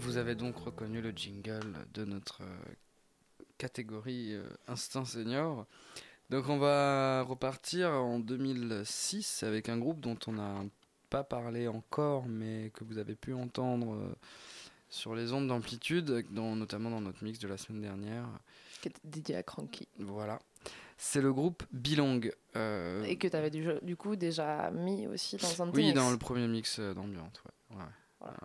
Vous 0.00 0.16
avez 0.18 0.34
donc 0.34 0.56
reconnu 0.56 1.00
le 1.00 1.10
jingle 1.10 1.74
de 1.94 2.04
notre 2.04 2.42
euh, 2.42 2.74
catégorie 3.56 4.34
euh, 4.34 4.44
Instinct 4.68 5.06
Senior. 5.06 5.66
Donc 6.28 6.48
on 6.48 6.58
va 6.58 7.22
repartir 7.22 7.90
en 7.90 8.18
2006 8.18 9.42
avec 9.42 9.68
un 9.68 9.78
groupe 9.78 10.00
dont 10.00 10.18
on 10.26 10.32
n'a 10.32 10.64
pas 11.08 11.24
parlé 11.24 11.66
encore, 11.66 12.26
mais 12.26 12.70
que 12.74 12.84
vous 12.84 12.98
avez 12.98 13.14
pu 13.14 13.32
entendre 13.32 13.94
euh, 13.94 14.14
sur 14.90 15.14
les 15.14 15.32
ondes 15.32 15.48
d'amplitude, 15.48 16.26
notamment 16.30 16.90
dans 16.90 17.00
notre 17.00 17.24
mix 17.24 17.38
de 17.38 17.48
la 17.48 17.56
semaine 17.56 17.82
dernière. 17.82 18.26
Dédié 19.04 19.36
à 19.36 19.42
Cranky. 19.42 19.88
Voilà. 19.98 20.40
C'est 21.04 21.20
le 21.20 21.32
groupe 21.32 21.64
Bilong. 21.72 22.20
euh, 22.54 23.02
Et 23.02 23.16
que 23.16 23.26
tu 23.26 23.34
avais 23.34 23.50
du, 23.50 23.66
du 23.82 23.96
coup 23.96 24.14
déjà 24.14 24.70
mis 24.70 25.08
aussi 25.08 25.36
dans 25.36 25.62
un 25.62 25.66
de 25.66 25.72
oui, 25.76 25.86
mix. 25.86 25.94
dans 25.96 26.10
le 26.12 26.16
premier 26.16 26.46
mix 26.46 26.78
euh, 26.78 26.94
d'ambiance. 26.94 27.42
Ouais. 27.70 27.76
Ouais. 27.78 27.82
Voilà. 28.20 28.36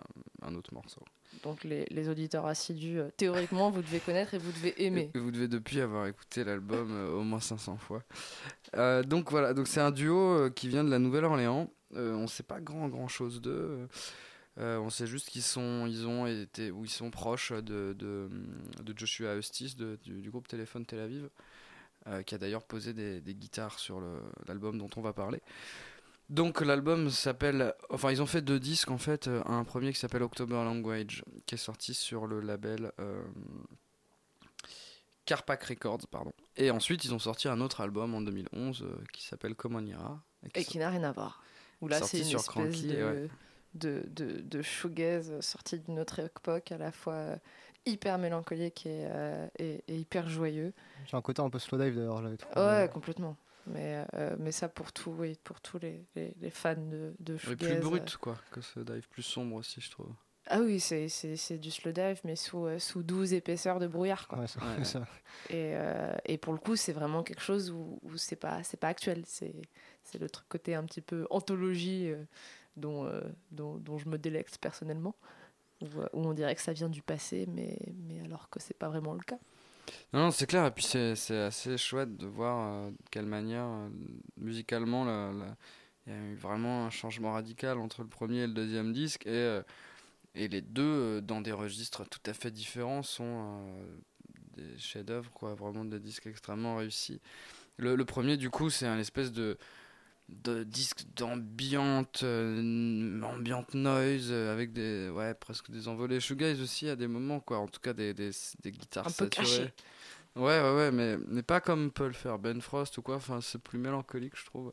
Un, 0.42 0.48
un 0.48 0.54
autre 0.56 0.74
morceau. 0.74 1.00
Donc 1.44 1.62
les, 1.62 1.84
les 1.90 2.08
auditeurs 2.08 2.46
assidus, 2.46 2.98
euh, 2.98 3.10
théoriquement, 3.16 3.70
vous 3.70 3.80
devez 3.80 4.00
connaître 4.00 4.34
et 4.34 4.38
vous 4.38 4.50
devez 4.50 4.74
aimer. 4.84 5.12
Et 5.14 5.18
Vous 5.20 5.30
devez 5.30 5.46
depuis 5.46 5.80
avoir 5.80 6.08
écouté 6.08 6.42
l'album 6.42 6.88
euh, 6.90 7.12
au 7.12 7.22
moins 7.22 7.38
500 7.38 7.76
fois. 7.76 8.02
Donc 9.04 9.30
voilà, 9.30 9.54
donc 9.54 9.68
c'est 9.68 9.80
un 9.80 9.92
duo 9.92 10.50
qui 10.50 10.66
vient 10.68 10.82
de 10.82 10.90
la 10.90 10.98
Nouvelle-Orléans. 10.98 11.70
On 11.94 12.26
sait 12.26 12.42
pas 12.42 12.60
grand 12.60 12.88
grand 12.88 13.06
chose 13.08 13.40
d'eux. 13.40 13.86
Euh, 14.58 14.78
on 14.78 14.90
sait 14.90 15.06
juste 15.06 15.28
qu'ils 15.28 15.42
sont, 15.42 15.86
ils 15.86 16.08
ont 16.08 16.26
été, 16.26 16.72
ou 16.72 16.84
ils 16.84 16.90
sont 16.90 17.12
proches 17.12 17.52
de, 17.52 17.94
de, 17.96 18.28
de 18.82 18.98
Joshua 18.98 19.36
Eustis 19.36 19.76
de- 19.76 19.96
du, 20.02 20.20
du 20.20 20.30
groupe 20.32 20.48
Téléphone 20.48 20.84
Tel 20.84 20.98
Aviv, 20.98 21.28
qui 22.26 22.34
a 22.34 22.38
d'ailleurs 22.38 22.64
posé 22.64 22.92
des, 22.92 23.20
des 23.20 23.34
guitares 23.34 23.78
sur 23.78 24.00
l'album 24.46 24.78
dont 24.78 24.90
on 24.96 25.00
va 25.00 25.12
parler. 25.12 25.42
Donc 26.28 26.60
l'album 26.60 27.08
s'appelle, 27.08 27.74
enfin 27.88 28.10
ils 28.10 28.20
ont 28.20 28.26
fait 28.26 28.42
deux 28.42 28.60
disques 28.60 28.90
en 28.90 28.98
fait, 28.98 29.28
euh, 29.28 29.42
un 29.46 29.64
premier 29.64 29.92
qui 29.92 29.98
s'appelle 29.98 30.22
October 30.22 30.56
Language, 30.56 31.24
qui 31.46 31.54
est 31.54 31.58
sorti 31.58 31.94
sur 31.94 32.26
le 32.26 32.40
label 32.40 32.92
euh, 33.00 33.22
Carpac 35.24 35.64
Records, 35.64 36.06
pardon. 36.10 36.32
Et 36.56 36.70
ensuite 36.70 37.04
ils 37.06 37.14
ont 37.14 37.18
sorti 37.18 37.48
un 37.48 37.62
autre 37.62 37.80
album 37.80 38.14
en 38.14 38.20
2011 38.20 38.82
euh, 38.82 38.98
qui 39.12 39.24
s'appelle 39.24 39.54
Common 39.54 39.86
Ira. 39.86 40.22
Et 40.54 40.64
qui 40.64 40.76
n'a 40.76 40.90
rien 40.90 41.02
à 41.04 41.12
voir. 41.12 41.42
Où 41.80 41.88
là, 41.88 42.02
c'est 42.02 42.18
une 42.18 42.24
sur 42.24 42.40
espèce 42.40 42.52
Cranky, 42.52 42.88
de, 42.88 43.04
ouais. 43.04 43.30
de, 43.74 44.02
de, 44.08 44.40
de 44.42 44.62
shoegaze 44.62 45.40
sorti 45.40 45.78
d'une 45.78 45.98
autre 45.98 46.18
époque, 46.18 46.72
à 46.72 46.78
la 46.78 46.92
fois 46.92 47.14
euh, 47.14 47.36
hyper 47.86 48.18
mélancolique 48.18 48.86
et, 48.86 49.06
euh, 49.10 49.46
et, 49.58 49.82
et 49.88 49.96
hyper 49.96 50.28
joyeux. 50.28 50.72
J'ai 51.06 51.16
un 51.16 51.22
côté 51.22 51.40
un 51.42 51.50
peu 51.50 51.58
slow 51.58 51.78
dive 51.78 51.94
d'ailleurs. 51.96 52.22
Ouais, 52.56 52.88
complètement. 52.92 53.36
Mais, 53.66 54.04
euh, 54.14 54.34
mais 54.38 54.50
ça 54.52 54.68
pour 54.68 54.92
tout, 54.92 55.10
oui, 55.18 55.38
pour 55.44 55.60
tous 55.60 55.78
les, 55.78 56.06
les, 56.14 56.34
les 56.40 56.50
fans 56.50 56.74
de, 56.76 57.14
de 57.20 57.36
shoegaze. 57.36 57.56
plus 57.68 57.76
euh, 57.76 57.80
brut 57.80 58.16
quoi, 58.16 58.36
que 58.50 58.60
ce 58.62 58.80
dive 58.80 59.06
plus 59.10 59.22
sombre 59.22 59.56
aussi 59.56 59.80
je 59.80 59.90
trouve. 59.90 60.10
Ah 60.50 60.60
oui, 60.60 60.80
c'est, 60.80 61.10
c'est, 61.10 61.36
c'est 61.36 61.58
du 61.58 61.70
slow 61.70 61.92
dive, 61.92 62.20
mais 62.24 62.34
sous, 62.34 62.64
euh, 62.64 62.78
sous 62.78 63.02
12 63.02 63.34
épaisseurs 63.34 63.78
de 63.78 63.86
brouillard. 63.86 64.26
Quoi. 64.28 64.38
Ouais, 64.38 64.46
c'est 64.46 64.62
Ouais. 64.62 64.84
ça. 64.84 65.00
Et, 65.50 65.72
euh, 65.74 66.14
et 66.24 66.38
pour 66.38 66.54
le 66.54 66.58
coup, 66.58 66.74
c'est 66.74 66.94
vraiment 66.94 67.22
quelque 67.22 67.42
chose 67.42 67.70
où, 67.70 67.98
où 68.02 68.16
c'est 68.16 68.36
pas 68.36 68.62
c'est 68.62 68.78
pas 68.78 68.88
actuel. 68.88 69.24
C'est 69.26 69.54
c'est 70.04 70.18
le 70.18 70.30
truc 70.30 70.48
côté 70.48 70.74
un 70.74 70.84
petit 70.84 71.02
peu 71.02 71.26
anthologie 71.28 72.08
euh, 72.10 72.24
dont, 72.78 73.04
euh, 73.04 73.20
dont, 73.50 73.76
dont 73.76 73.98
je 73.98 74.08
me 74.08 74.16
délecte 74.16 74.56
personnellement. 74.56 75.14
Où, 75.80 75.86
euh, 76.00 76.08
on 76.12 76.32
dirait 76.32 76.54
que 76.54 76.60
ça 76.60 76.72
vient 76.72 76.88
du 76.88 77.02
passé, 77.02 77.46
mais, 77.48 77.78
mais 78.06 78.20
alors 78.20 78.48
que 78.50 78.60
c'est 78.60 78.76
pas 78.76 78.88
vraiment 78.88 79.14
le 79.14 79.20
cas. 79.20 79.38
Non, 80.12 80.30
c'est 80.30 80.46
clair, 80.46 80.66
et 80.66 80.70
puis 80.70 80.84
c'est 80.84 81.36
assez 81.36 81.78
chouette 81.78 82.16
de 82.16 82.26
voir 82.26 82.72
euh, 82.72 82.90
de 82.90 82.96
quelle 83.10 83.26
manière, 83.26 83.64
euh, 83.64 83.88
musicalement, 84.36 85.04
il 86.06 86.12
y 86.12 86.14
a 86.14 86.18
eu 86.18 86.34
vraiment 86.34 86.86
un 86.86 86.90
changement 86.90 87.32
radical 87.32 87.78
entre 87.78 88.02
le 88.02 88.08
premier 88.08 88.40
et 88.40 88.46
le 88.46 88.54
deuxième 88.54 88.92
disque, 88.92 89.26
et, 89.26 89.60
et 90.34 90.48
les 90.48 90.60
deux, 90.60 91.20
dans 91.22 91.40
des 91.40 91.52
registres 91.52 92.04
tout 92.08 92.20
à 92.26 92.32
fait 92.34 92.50
différents, 92.50 93.02
sont 93.02 93.60
des 94.56 94.78
chefs-d'œuvre, 94.78 95.30
vraiment 95.54 95.84
des 95.84 96.00
disques 96.00 96.26
extrêmement 96.26 96.76
réussis. 96.76 97.20
Le, 97.76 97.94
le 97.94 98.04
premier, 98.04 98.36
du 98.36 98.50
coup, 98.50 98.70
c'est 98.70 98.86
un 98.86 98.98
espèce 98.98 99.32
de, 99.32 99.56
de 100.28 100.62
disque 100.62 101.04
d'ambiante, 101.16 102.20
euh, 102.22 103.22
ambiante 103.22 103.74
noise, 103.74 104.28
euh, 104.30 104.52
avec 104.52 104.72
des, 104.72 105.08
ouais, 105.10 105.34
presque 105.34 105.70
des 105.70 105.88
envolées 105.88 106.20
shoegaze 106.20 106.60
aussi 106.60 106.88
à 106.88 106.96
des 106.96 107.08
moments, 107.08 107.40
quoi, 107.40 107.58
en 107.58 107.66
tout 107.66 107.80
cas 107.80 107.92
des, 107.94 108.12
des, 108.14 108.30
des 108.62 108.72
guitares 108.72 109.06
Un 109.06 109.10
peu 109.10 109.24
saturées. 109.24 109.46
caché. 109.46 109.72
Ouais, 110.36 110.60
ouais, 110.60 110.74
ouais, 110.76 110.90
mais, 110.92 111.16
mais 111.28 111.42
pas 111.42 111.60
comme 111.60 111.90
peut 111.90 112.06
le 112.06 112.12
faire 112.12 112.38
Ben 112.38 112.60
Frost 112.60 112.98
ou 112.98 113.02
quoi, 113.02 113.16
enfin, 113.16 113.40
c'est 113.40 113.60
plus 113.60 113.78
mélancolique, 113.78 114.36
je 114.36 114.44
trouve. 114.44 114.72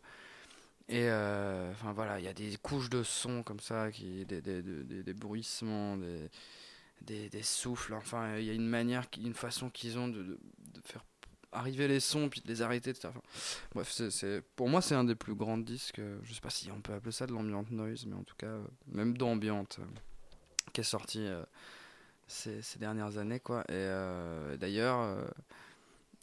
Et 0.88 1.10
euh, 1.10 1.72
enfin 1.72 1.94
voilà, 1.94 2.20
il 2.20 2.26
y 2.26 2.28
a 2.28 2.34
des 2.34 2.58
couches 2.58 2.90
de 2.92 3.02
son 3.02 3.42
comme 3.42 3.60
ça, 3.60 3.92
qui, 3.92 4.26
des, 4.26 4.42
des, 4.42 4.62
des, 4.62 5.14
bruissements, 5.14 5.98
des, 5.98 6.30
des, 7.02 7.30
des 7.30 7.42
souffles, 7.42 7.94
enfin, 7.96 8.38
il 8.38 8.46
y 8.46 8.50
a 8.52 8.54
une 8.54 8.68
manière, 8.68 9.06
une 9.24 9.34
façon 9.34 9.70
qu'ils 9.72 9.98
ont 9.98 10.08
de, 10.10 10.22
de, 10.22 10.40
de 10.74 10.82
faire 10.84 11.04
arriver 11.56 11.88
les 11.88 12.00
sons, 12.00 12.30
puis 12.30 12.42
de 12.42 12.48
les 12.48 12.62
arrêter, 12.62 12.92
etc. 12.92 13.08
Enfin, 13.10 13.22
bref, 13.74 13.92
c'est, 14.10 14.42
pour 14.56 14.70
moi, 14.70 14.82
c'est 14.82 14.96
un 14.96 15.04
des 15.04 15.16
plus 15.16 15.36
grands 15.36 15.58
disques, 15.58 16.00
euh, 16.00 16.20
je 16.24 16.34
sais 16.34 16.42
pas 16.42 16.50
si 16.50 16.72
on 16.72 16.82
peut 16.82 16.94
appeler 16.94 17.12
ça 17.12 17.26
de 17.28 17.32
l'ambient 17.34 17.64
noise, 17.72 18.06
mais 18.06 18.16
en 18.16 18.24
tout 18.24 18.36
cas, 18.38 18.48
euh, 18.48 18.64
même 18.88 19.18
d'ambiante, 19.18 19.78
euh, 19.80 19.86
qui 20.74 20.82
est 20.82 20.84
sorti 20.84 21.28
ces, 22.28 22.62
ces 22.62 22.80
dernières 22.80 23.18
années, 23.18 23.40
quoi. 23.40 23.64
Et 23.70 24.58
d'ailleurs, 24.58 25.26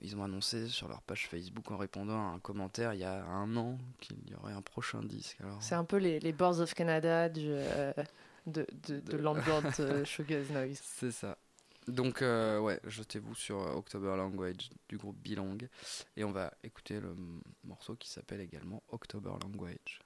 ils 0.03 0.17
ont 0.17 0.25
annoncé 0.25 0.69
sur 0.69 0.89
leur 0.89 1.01
page 1.03 1.29
Facebook 1.29 1.71
en 1.71 1.77
répondant 1.77 2.33
à 2.33 2.35
un 2.35 2.39
commentaire 2.41 2.93
il 2.93 3.01
y 3.01 3.05
a 3.05 3.25
un 3.25 3.57
an 3.57 3.79
qu'il 4.01 4.19
y 4.29 4.35
aurait 4.35 4.53
un 4.53 4.63
prochain 4.63 5.03
disque. 5.03 5.39
Alors, 5.41 5.63
C'est 5.63 5.77
un 5.77 5.85
peu 5.85 5.97
les, 5.97 6.19
les 6.21 6.33
Boards 6.33 6.61
of 6.61 6.75
Canada 6.75 7.29
du, 7.29 7.47
euh, 7.47 7.93
de, 8.47 8.67
de, 8.89 9.01
de 9.01 10.05
shoegaze 10.05 10.51
noise. 10.51 10.81
c'est 10.83 11.13
ça. 11.13 11.39
Donc, 11.89 12.23
euh, 12.23 12.61
ouais, 12.61 12.81
jetez-vous 12.85 13.35
sur 13.35 13.61
euh, 13.61 13.75
October 13.75 14.15
Language 14.17 14.71
du 14.89 14.99
groupe 14.99 15.17
Bilong. 15.19 15.59
Et 16.17 16.25
on 16.25 16.33
va 16.33 16.53
écouter 16.63 17.01
le 17.01 17.17
morceau 17.65 17.97
qui 17.97 18.09
s'appelle 18.09 18.41
également 18.41 18.83
October 18.89 19.33
Language. 19.43 20.01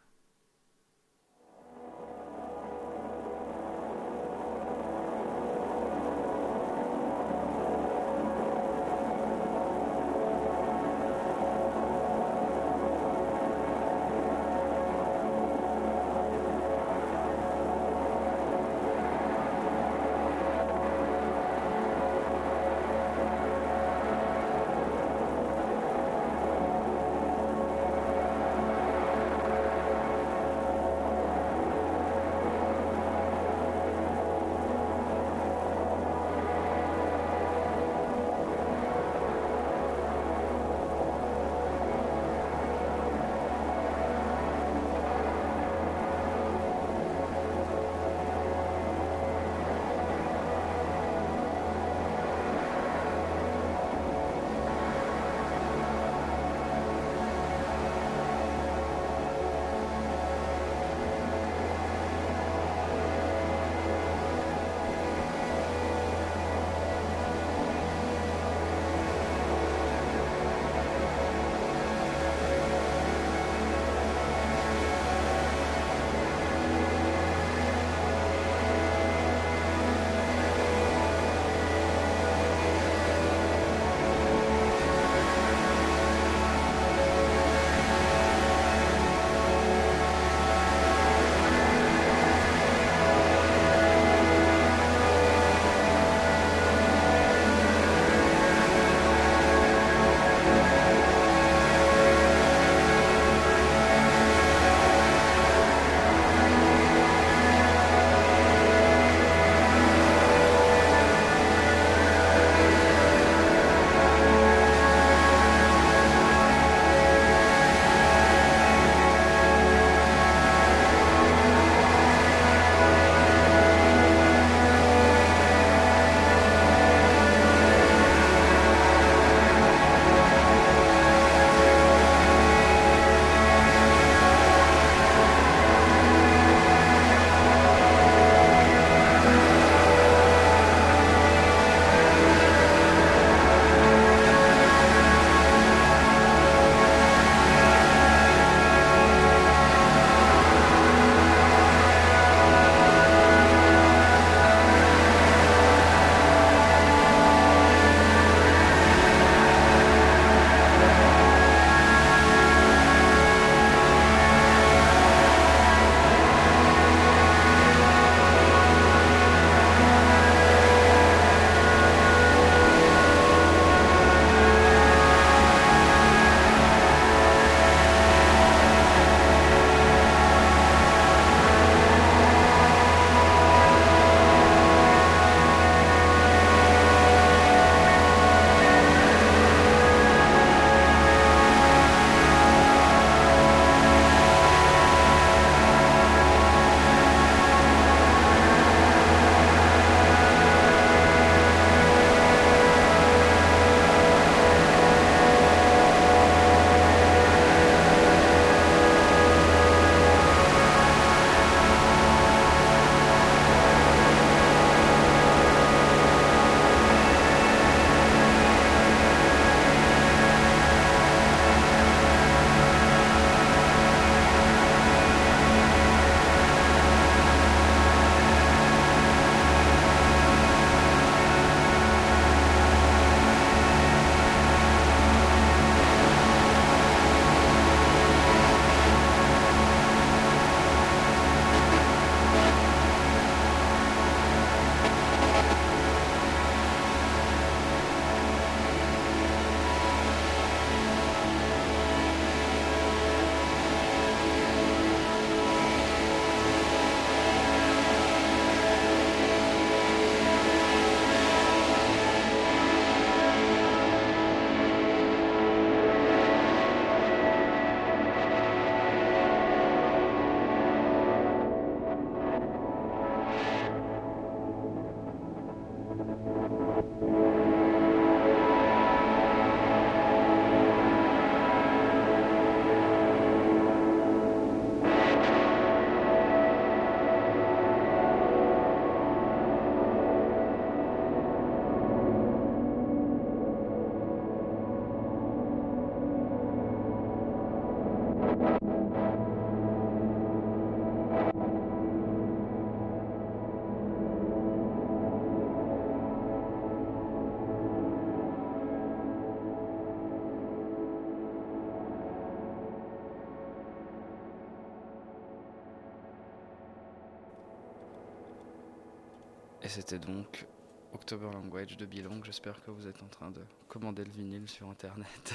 C'était 319.77 319.99
donc 319.99 320.47
October 320.95 321.27
Language 321.33 321.77
de 321.77 321.85
Bilong. 321.87 322.23
J'espère 322.25 322.63
que 322.65 322.71
vous 322.71 322.87
êtes 322.89 323.03
en 323.03 323.09
train 323.09 323.31
de 323.31 323.41
commander 323.69 324.05
le 324.05 324.11
vinyle 324.11 324.49
sur 324.49 324.69
internet. 324.71 325.35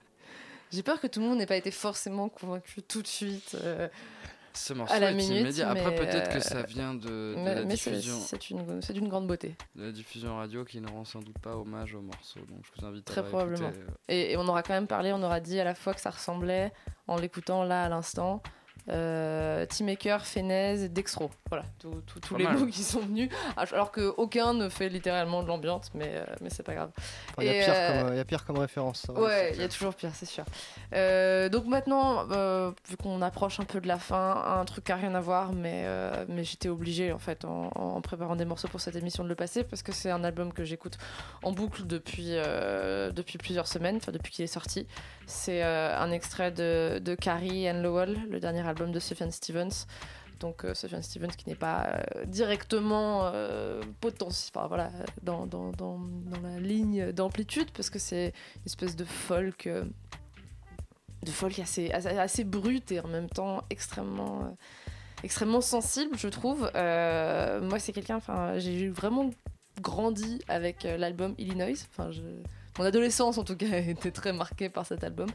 J'ai 0.70 0.82
peur 0.82 1.00
que 1.00 1.06
tout 1.06 1.20
le 1.20 1.26
monde 1.26 1.38
n'ait 1.38 1.46
pas 1.46 1.56
été 1.56 1.70
forcément 1.70 2.28
convaincu 2.28 2.82
tout 2.82 3.00
de 3.00 3.06
suite. 3.06 3.56
euh, 3.64 3.88
Ce 4.52 4.74
morceau 4.74 4.92
à 4.94 4.98
la 5.00 5.12
est 5.12 5.14
minute, 5.14 5.40
immédiat. 5.40 5.70
Après, 5.70 5.94
peut-être 5.94 6.28
euh, 6.30 6.34
que 6.34 6.40
ça 6.40 6.62
vient 6.62 6.92
de, 6.92 7.08
de 7.08 7.34
mais 7.38 7.54
la 7.54 7.62
mais 7.64 7.74
diffusion. 7.74 8.18
c'est 8.20 8.50
une- 8.50 8.82
c'est 8.82 8.92
d'une 8.92 9.08
grande 9.08 9.26
beauté. 9.26 9.56
de 9.76 9.84
la 9.86 9.92
diffusion 9.92 10.36
radio 10.36 10.66
qui 10.66 10.82
ne 10.82 10.88
rend 10.90 11.06
sans 11.06 11.20
doute 11.20 11.38
pas 11.38 11.56
hommage 11.56 11.94
au 11.94 12.02
morceau. 12.02 12.40
Donc 12.40 12.58
je 12.66 12.78
vous 12.80 12.86
invite 12.86 13.06
Très 13.06 13.20
à 13.22 13.24
probablement. 13.24 13.68
euh, 13.68 13.86
Et, 14.08 14.32
et 14.32 14.36
on 14.36 14.46
aura 14.46 14.62
quand 14.62 14.74
même 14.74 14.86
parlé, 14.86 15.10
on 15.14 15.22
aura 15.22 15.40
dit 15.40 15.58
à 15.58 15.64
la 15.64 15.74
fois 15.74 15.94
que 15.94 16.00
ça 16.02 16.10
ressemblait, 16.10 16.70
en 17.06 17.16
l'écoutant 17.16 17.64
là 17.64 17.84
à 17.84 17.88
l'instant, 17.88 18.42
euh, 18.90 19.66
Teamaker, 19.66 20.24
Fenez 20.26 20.84
et 20.84 20.88
Dextro. 20.88 21.30
Voilà, 21.48 21.64
tous- 21.78 22.36
les 22.36 22.44
mal. 22.44 22.56
mots 22.58 22.66
qui 22.66 22.82
sont 22.82 23.00
venus. 23.00 23.30
Alors 23.56 23.90
qu'aucun 23.92 24.54
ne 24.54 24.68
fait 24.68 24.88
littéralement 24.88 25.42
de 25.42 25.48
l'ambiance, 25.48 25.90
mais, 25.94 26.10
euh, 26.14 26.24
mais 26.40 26.50
c'est 26.50 26.62
pas 26.62 26.74
grave. 26.74 26.90
Enfin, 27.30 27.42
Il 27.42 27.46
y, 27.46 27.60
a 27.60 28.04
euh, 28.10 28.14
y 28.16 28.20
a 28.20 28.24
pire 28.24 28.44
comme 28.44 28.58
référence. 28.58 29.02
ça 29.06 29.12
va, 29.12 29.20
Ouais, 29.20 29.52
il 29.54 29.60
y 29.60 29.64
a 29.64 29.68
toujours 29.68 29.94
pire, 29.94 30.10
c'est 30.14 30.26
sûr. 30.26 30.44
Euh, 30.94 31.48
donc 31.48 31.66
maintenant, 31.66 32.26
euh, 32.30 32.70
vu 32.88 32.96
qu'on 32.96 33.20
approche 33.22 33.60
un 33.60 33.64
peu 33.64 33.80
de 33.80 33.88
la 33.88 33.98
fin, 33.98 34.42
un 34.58 34.64
truc 34.64 34.84
qui 34.84 34.92
n'a 34.92 34.98
rien 34.98 35.14
à 35.14 35.20
voir, 35.20 35.52
mais, 35.52 35.82
euh, 35.86 36.24
mais 36.28 36.44
j'étais 36.44 36.68
obligée 36.68 37.12
en 37.12 37.18
fait 37.18 37.44
en, 37.44 37.70
en 37.74 38.00
préparant 38.00 38.36
des 38.36 38.44
morceaux 38.44 38.68
pour 38.68 38.80
cette 38.80 38.96
émission 38.96 39.22
de 39.24 39.28
le 39.28 39.34
passer 39.34 39.64
parce 39.64 39.82
que 39.82 39.92
c'est 39.92 40.10
un 40.10 40.24
album 40.24 40.52
que 40.52 40.64
j'écoute 40.64 40.98
en 41.42 41.52
boucle 41.52 41.86
depuis, 41.86 42.28
euh, 42.30 43.10
depuis 43.10 43.38
plusieurs 43.38 43.66
semaines, 43.66 43.96
enfin 43.96 44.12
depuis 44.12 44.32
qu'il 44.32 44.44
est 44.44 44.48
sorti. 44.48 44.86
C'est 45.28 45.62
euh, 45.62 45.94
un 45.98 46.10
extrait 46.10 46.50
de, 46.50 47.14
Carrie 47.20 47.70
and 47.70 47.82
Lowell, 47.82 48.18
le 48.30 48.40
dernier 48.40 48.66
album 48.66 48.92
de 48.92 48.98
Sufjan 48.98 49.30
Stevens. 49.30 49.86
Donc 50.40 50.64
euh, 50.64 50.72
Sufjan 50.72 51.02
Stevens 51.02 51.32
qui 51.36 51.46
n'est 51.50 51.54
pas 51.54 51.84
euh, 51.86 52.24
directement 52.24 53.30
potentiel, 54.00 54.50
enfin 54.54 54.66
voilà, 54.68 54.90
dans, 55.22 55.46
dans, 55.46 55.70
dans, 55.72 55.98
dans 55.98 56.40
la 56.40 56.58
ligne 56.58 57.12
d'amplitude 57.12 57.70
parce 57.72 57.90
que 57.90 57.98
c'est 57.98 58.28
une 58.56 58.66
espèce 58.66 58.96
de 58.96 59.04
folk, 59.04 59.68
de 59.68 61.30
folk 61.30 61.58
assez, 61.58 61.90
assez, 61.92 62.46
et 62.90 63.00
en 63.00 63.08
même 63.08 63.28
temps 63.28 63.64
extrêmement, 63.68 64.56
extrêmement 65.22 65.60
sensible, 65.60 66.16
je 66.16 66.28
trouve. 66.28 66.70
Moi, 66.72 67.78
c'est 67.78 67.92
quelqu'un, 67.92 68.16
enfin, 68.16 68.58
j'ai 68.58 68.88
vraiment 68.88 69.28
grandi 69.82 70.40
avec 70.48 70.84
l'album 70.84 71.34
Illinois. 71.36 71.74
Mon 72.78 72.84
adolescence, 72.84 73.38
en 73.38 73.44
tout 73.44 73.56
cas, 73.56 73.66
a 73.72 73.78
été 73.78 74.12
très 74.12 74.32
marquée 74.32 74.68
par 74.68 74.86
cet 74.86 75.04
album, 75.04 75.28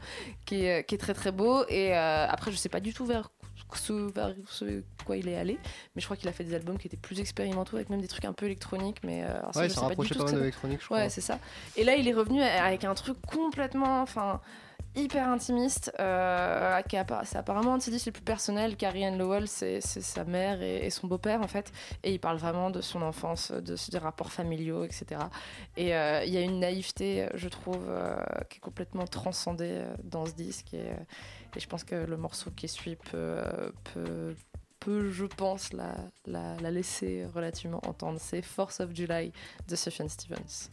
qui 0.46 0.64
est, 0.64 0.84
qui 0.84 0.94
est 0.94 0.98
très 0.98 1.14
très 1.14 1.32
beau. 1.32 1.64
Et 1.68 1.94
euh, 1.96 2.26
après, 2.28 2.50
je 2.50 2.56
sais 2.56 2.68
pas 2.68 2.80
du 2.80 2.92
tout 2.94 3.04
vers 3.06 3.30
ce, 3.74 3.92
vers 4.12 4.32
ce 4.48 4.82
quoi 5.04 5.16
il 5.16 5.28
est 5.28 5.36
allé, 5.36 5.58
mais 5.94 6.00
je 6.00 6.06
crois 6.06 6.16
qu'il 6.16 6.28
a 6.28 6.32
fait 6.32 6.44
des 6.44 6.54
albums 6.54 6.78
qui 6.78 6.86
étaient 6.86 6.96
plus 6.96 7.18
expérimentaux, 7.20 7.76
avec 7.76 7.90
même 7.90 8.00
des 8.00 8.06
trucs 8.08 8.24
un 8.24 8.32
peu 8.32 8.46
électroniques. 8.46 8.98
Mais 9.04 9.24
euh, 9.24 9.38
alors 9.40 9.52
ça, 9.54 9.60
Ouais, 9.60 9.68
je 9.68 9.74
ça 9.74 9.80
sais 9.80 9.80
pas 9.80 9.86
du 9.86 9.88
rapprochait 9.90 10.14
tout 10.14 10.20
pas 10.20 10.26
ce 10.28 10.32
mal 10.32 10.32
que 10.32 10.36
de 10.36 10.38
ça- 10.38 10.40
l'électronique, 10.44 10.80
je 10.80 10.84
crois. 10.86 10.98
Ouais, 10.98 11.08
c'est 11.08 11.20
ça. 11.20 11.38
Et 11.76 11.84
là, 11.84 11.96
il 11.96 12.06
est 12.08 12.12
revenu 12.14 12.40
avec 12.42 12.84
un 12.84 12.94
truc 12.94 13.16
complètement, 13.26 14.00
enfin, 14.02 14.40
hyper 14.96 15.28
intimiste. 15.28 15.92
Euh, 16.00 16.80
c'est 17.24 17.36
apparemment 17.36 17.74
un 17.74 17.78
disques 17.78 18.06
les 18.06 18.12
plus 18.12 18.22
personnels. 18.22 18.76
Carrie 18.76 19.04
Ann 19.04 19.18
Lowell, 19.18 19.48
c'est 19.48 19.80
sa 19.80 20.24
mère 20.24 20.62
et, 20.62 20.90
son 20.90 21.06
beau-père, 21.06 21.40
en 21.40 21.48
fait. 21.48 21.72
Et 22.02 22.12
il 22.12 22.20
parle 22.20 22.38
vraiment 22.38 22.70
de 22.70 22.80
son 22.80 23.02
enfance, 23.02 23.50
de 23.52 23.98
rapports 23.98 24.32
familiaux, 24.32 24.84
etc. 24.84 25.22
Et 25.76 25.94
euh, 25.94 26.24
il 26.24 26.32
y 26.32 26.36
a 26.36 26.40
une 26.40 26.60
naïveté, 26.60 27.28
je 27.34 27.48
trouve, 27.48 27.86
euh, 27.88 28.16
qui 28.50 28.58
est 28.58 28.60
complètement 28.60 29.06
transcendée 29.06 29.82
dans 30.02 30.26
ce 30.26 30.32
disque. 30.32 30.74
Et, 30.74 30.92
je 31.56 31.66
pense 31.68 31.84
que 31.84 31.94
le 31.94 32.16
morceau 32.16 32.50
qui 32.50 32.66
suit 32.66 32.96
peut, 32.96 33.36
peut, 33.92 34.34
peut, 34.80 35.10
je 35.10 35.24
pense, 35.24 35.72
la, 35.72 35.94
la, 36.26 36.56
la 36.56 36.70
laisser 36.72 37.26
relativement 37.32 37.80
entendre. 37.86 38.18
C'est 38.20 38.42
Force 38.42 38.80
of 38.80 38.90
July 38.92 39.32
de 39.68 39.76
Sufjan 39.76 40.08
Stevens. 40.08 40.70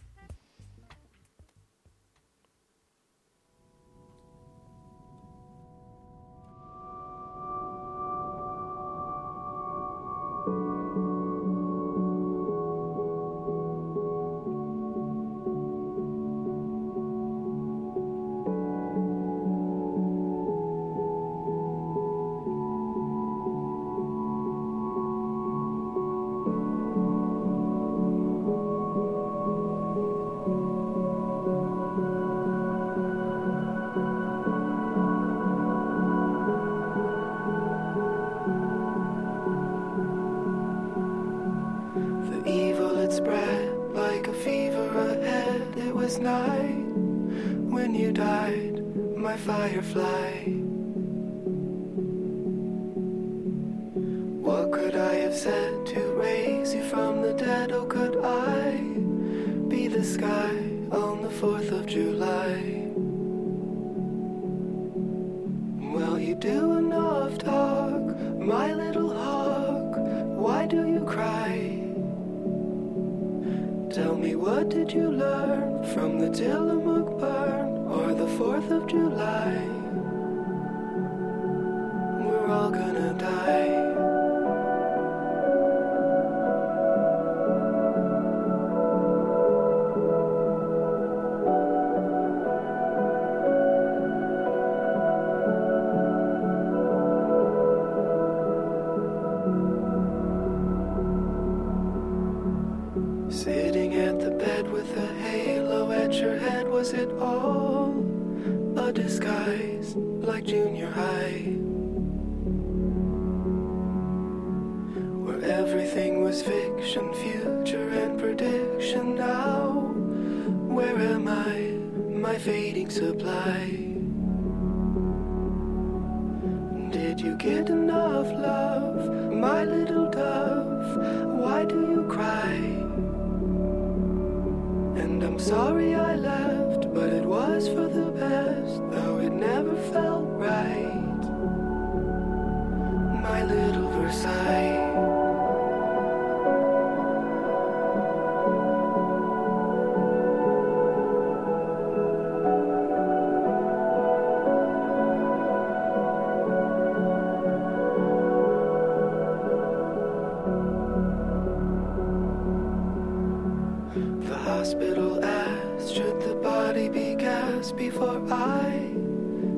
Hospital 164.61 165.25
asked, 165.25 165.95
should 165.95 166.21
the 166.21 166.35
body 166.35 166.87
be 166.87 167.15
cast 167.15 167.75
before 167.75 168.21
I 168.31 168.93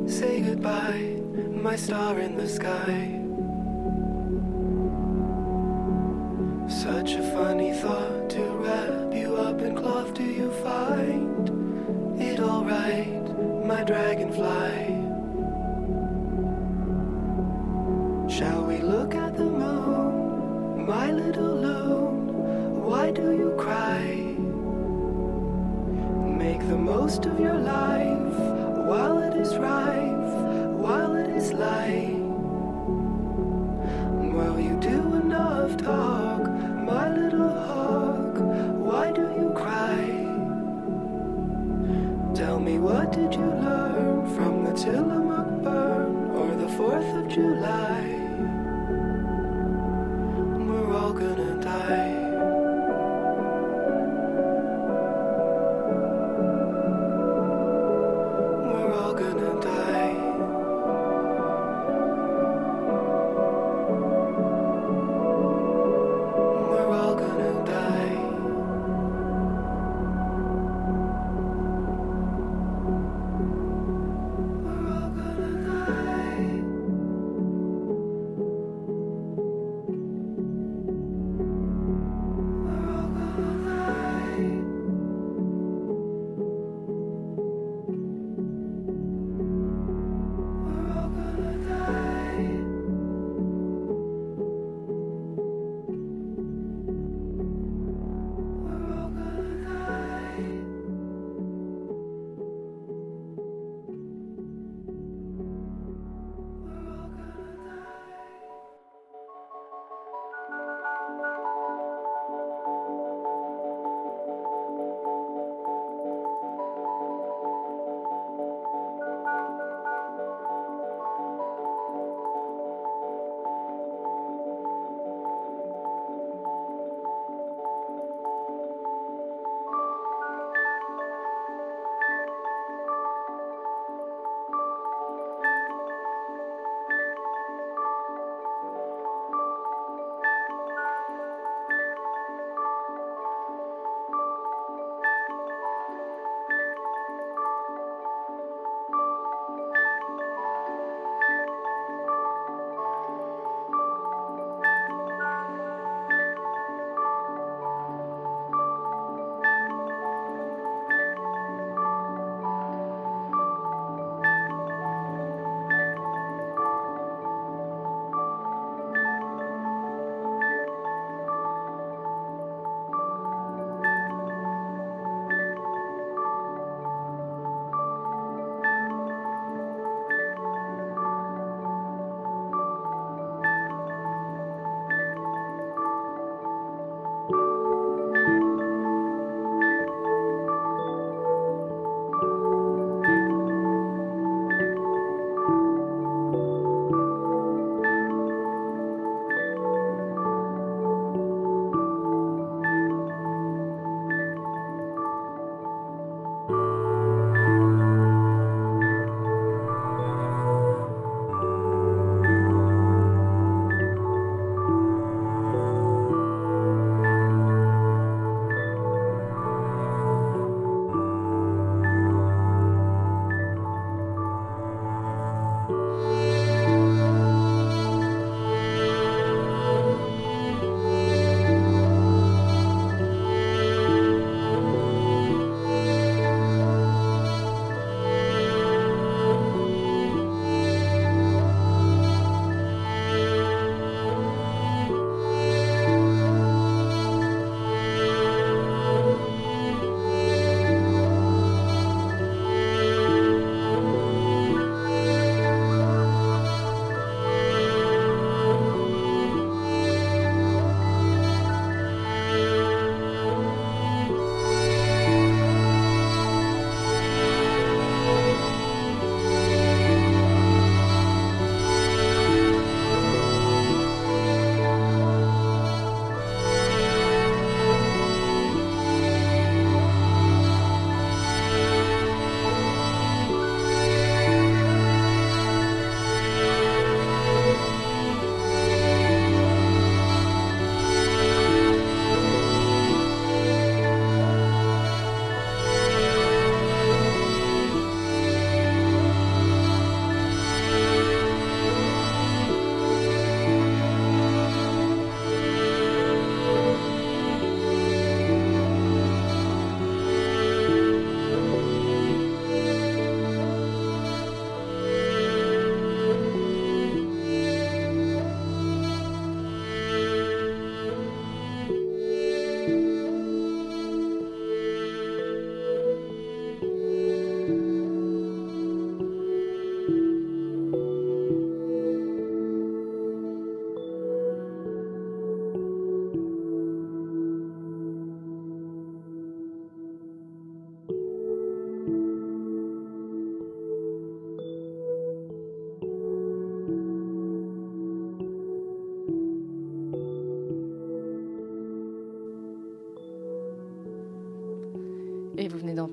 say 0.08 0.40
goodbye, 0.40 1.20
my 1.52 1.76
star 1.76 2.20
in 2.20 2.38
the 2.38 2.48
sky? 2.48 3.20
Such 6.70 7.16
a 7.16 7.24
funny 7.34 7.74
thought 7.74 8.13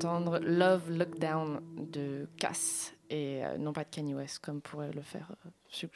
Love 0.04 0.90
Lockdown 0.90 1.60
de 1.76 2.28
Cass 2.38 2.94
et 3.10 3.44
euh, 3.44 3.58
non 3.58 3.72
pas 3.72 3.82
de 3.82 3.90
Kanye 3.90 4.14
West 4.14 4.38
comme 4.38 4.60
pourrait 4.60 4.92
le 4.92 5.02
faire 5.02 5.32
euh, 5.44 5.86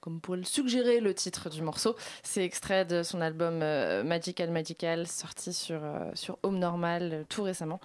comme, 0.00 0.20
pourrait 0.20 0.38
le 0.38 0.44
suggérer 0.44 1.00
le 1.00 1.14
titre 1.14 1.48
du 1.48 1.62
morceau. 1.62 1.94
C'est 2.22 2.44
extrait 2.44 2.84
de 2.84 3.02
son 3.02 3.20
album 3.20 3.60
euh, 3.62 4.02
Magical 4.02 4.50
Magical 4.50 5.06
sorti 5.06 5.52
sur 5.52 5.80
sur 6.14 6.38
Home 6.42 6.58
Normal 6.58 7.24
tout 7.28 7.42
récemment. 7.42 7.80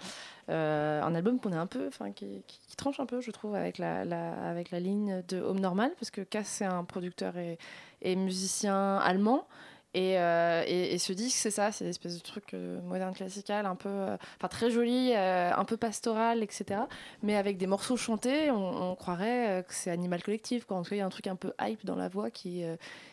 Un 0.48 1.16
album 1.16 1.40
qu'on 1.40 1.54
est 1.54 1.58
un 1.58 1.68
peu, 1.68 1.88
enfin 1.88 2.12
qui, 2.12 2.44
tranche 2.76 3.00
un 3.00 3.06
peu, 3.06 3.22
je 3.22 3.32
trouve, 3.32 3.56
avec 3.56 3.78
la, 3.78 4.02
avec 4.50 4.72
la 4.72 4.82
ligne 4.82 5.24
de 5.30 5.40
Home 5.40 5.62
Normal 5.62 5.94
parce 5.98 6.12
que 6.12 6.22
Cass 6.22 6.48
c'est 6.48 6.66
un 6.66 6.84
producteur 6.84 7.36
et 7.38 8.16
musicien 8.16 8.98
allemand. 8.98 9.48
Et, 9.94 10.18
euh, 10.18 10.64
et, 10.66 10.94
et 10.94 10.98
ce 10.98 11.12
disque, 11.12 11.38
c'est 11.38 11.52
ça, 11.52 11.72
c'est 11.74 11.84
l'espèce 11.84 12.16
de 12.16 12.22
truc 12.22 12.54
euh, 12.54 12.82
moderne 12.82 13.14
classical, 13.14 13.66
un 13.66 13.76
peu, 13.76 13.90
euh, 13.90 14.18
enfin 14.38 14.48
très 14.48 14.72
joli, 14.72 15.14
un 15.14 15.66
peu 15.66 15.76
pastoral, 15.76 16.44
etc. 16.44 16.82
Mais 17.24 17.36
avec 17.36 17.58
des 17.58 17.68
morceaux 17.68 17.98
chantés, 17.98 18.52
on, 18.52 18.96
croirait 18.96 19.66
que 19.68 19.74
c'est 19.74 19.92
Animal 19.92 20.24
Collective. 20.24 20.66
Quoi. 20.66 20.78
En 20.78 20.84
tout 20.84 20.92
cas, 20.92 20.96
il 20.96 21.00
y 21.00 21.02
a 21.02 21.06
un 21.06 21.10
truc 21.10 21.28
un 21.28 21.36
peu 21.36 21.54
hype 21.60 21.86
dans 21.86 21.96
la 21.96 22.08
voix 22.08 22.30
qui, 22.32 22.64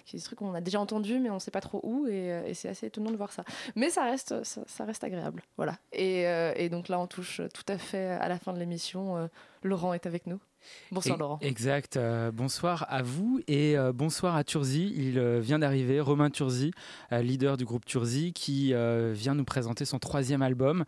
qui 0.05 0.17
est 0.17 0.19
des 0.19 0.25
trucs 0.25 0.39
qu'on 0.39 0.55
a 0.55 0.61
déjà 0.61 0.81
entendu, 0.81 1.19
mais 1.19 1.31
on 1.31 1.39
sait 1.39 1.51
pas 1.51 1.61
trop 1.61 1.81
où. 1.83 2.07
Et, 2.07 2.53
c'est 2.55 2.69
assez 2.69 2.87
étonnant 2.87 3.11
de 3.11 3.17
voir 3.17 3.33
ça. 3.33 3.45
Mais 3.75 3.91
ça 3.91 4.05
reste, 4.05 4.45
ça, 4.45 4.85
reste 4.85 5.03
agréable. 5.03 5.43
Voilà. 5.57 5.79
Et, 5.93 6.69
donc 6.71 6.89
là, 6.89 7.01
on 7.01 7.07
touche 7.07 7.41
tout 7.53 7.73
à 7.73 7.79
fait 7.79 8.07
à 8.07 8.29
la 8.29 8.39
fin 8.39 8.53
de 8.53 8.59
l'émission. 8.59 9.29
Laurent 9.63 9.95
est 9.95 10.07
avec 10.07 10.27
nous. 10.27 10.41
Bonsoir 10.91 11.17
Et- 11.17 11.21
Laurent. 11.21 11.39
Exact. 11.41 11.97
euh, 11.97 12.31
bonsoir 12.31 12.87
à 12.89 13.03
vous 13.03 13.41
et 13.47 13.77
euh, 13.77 13.93
bonsoir 13.93 14.37
à 14.37 14.45
Turzi. 14.45 14.93
Il 14.97 15.19
euh, 15.19 15.41
vient 15.41 15.59
d'arriver, 15.59 16.01
Romain 16.01 16.31
Turzi, 16.31 16.73
leader 17.11 17.57
du 17.57 17.65
groupe 17.65 17.85
Turzi, 17.85 18.33
qui 18.33 18.73
vient 19.13 19.35
nous 19.35 19.45
présenter 19.45 19.85
son 19.85 19.99
troisième 19.99 20.43
album, 20.43 20.85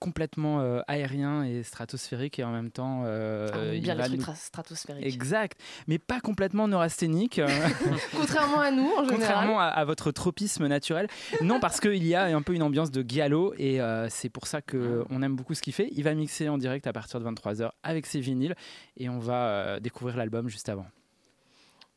complètement 0.00 0.60
euh, 0.60 0.80
aérien 0.88 1.44
et 1.44 1.62
stratosphérique 1.62 2.38
et 2.40 2.44
en 2.44 2.50
même 2.50 2.70
temps. 2.72 3.02
euh, 3.04 3.48
Ah, 3.52 3.78
bien 3.78 3.94
nous- 4.08 4.16
tra- 4.16 4.34
stratosphériques. 4.34 5.06
Exact, 5.06 5.60
mais 5.86 5.98
pas 5.98 6.18
complètement 6.20 6.66
neurasthénique. 6.66 7.38
euh, 7.38 7.46
Contrairement 8.16 8.60
à 8.60 8.70
nous, 8.72 8.86
en 8.86 9.04
général. 9.04 9.08
Contrairement 9.10 9.60
à, 9.60 9.66
à 9.66 9.84
votre 9.84 10.10
tropisme 10.10 10.66
naturel. 10.66 11.06
Non, 11.42 11.60
parce 11.60 11.78
qu'il 11.80 12.04
y 12.06 12.14
a 12.14 12.24
un 12.36 12.42
peu 12.42 12.54
une 12.54 12.62
ambiance 12.62 12.90
de 12.90 13.04
giallo 13.08 13.54
et 13.58 13.80
euh, 13.80 14.08
c'est 14.08 14.30
pour 14.30 14.46
ça 14.46 14.60
que 14.62 15.04
on 15.10 15.22
aime 15.22 15.36
beaucoup 15.36 15.54
ce 15.54 15.62
qu'il 15.62 15.72
fait. 15.74 15.88
Il 15.92 16.02
va 16.02 16.14
mixer 16.14 16.48
en 16.48 16.58
direct 16.58 16.86
à 16.86 16.92
partir 16.92 17.20
de 17.20 17.24
23h 17.30 17.70
avec 17.82 18.06
ses 18.06 18.20
vinyles 18.20 18.54
et 18.96 19.08
on 19.08 19.18
va 19.18 19.78
découvrir 19.80 20.16
l'album 20.16 20.48
juste 20.48 20.68
avant. 20.68 20.86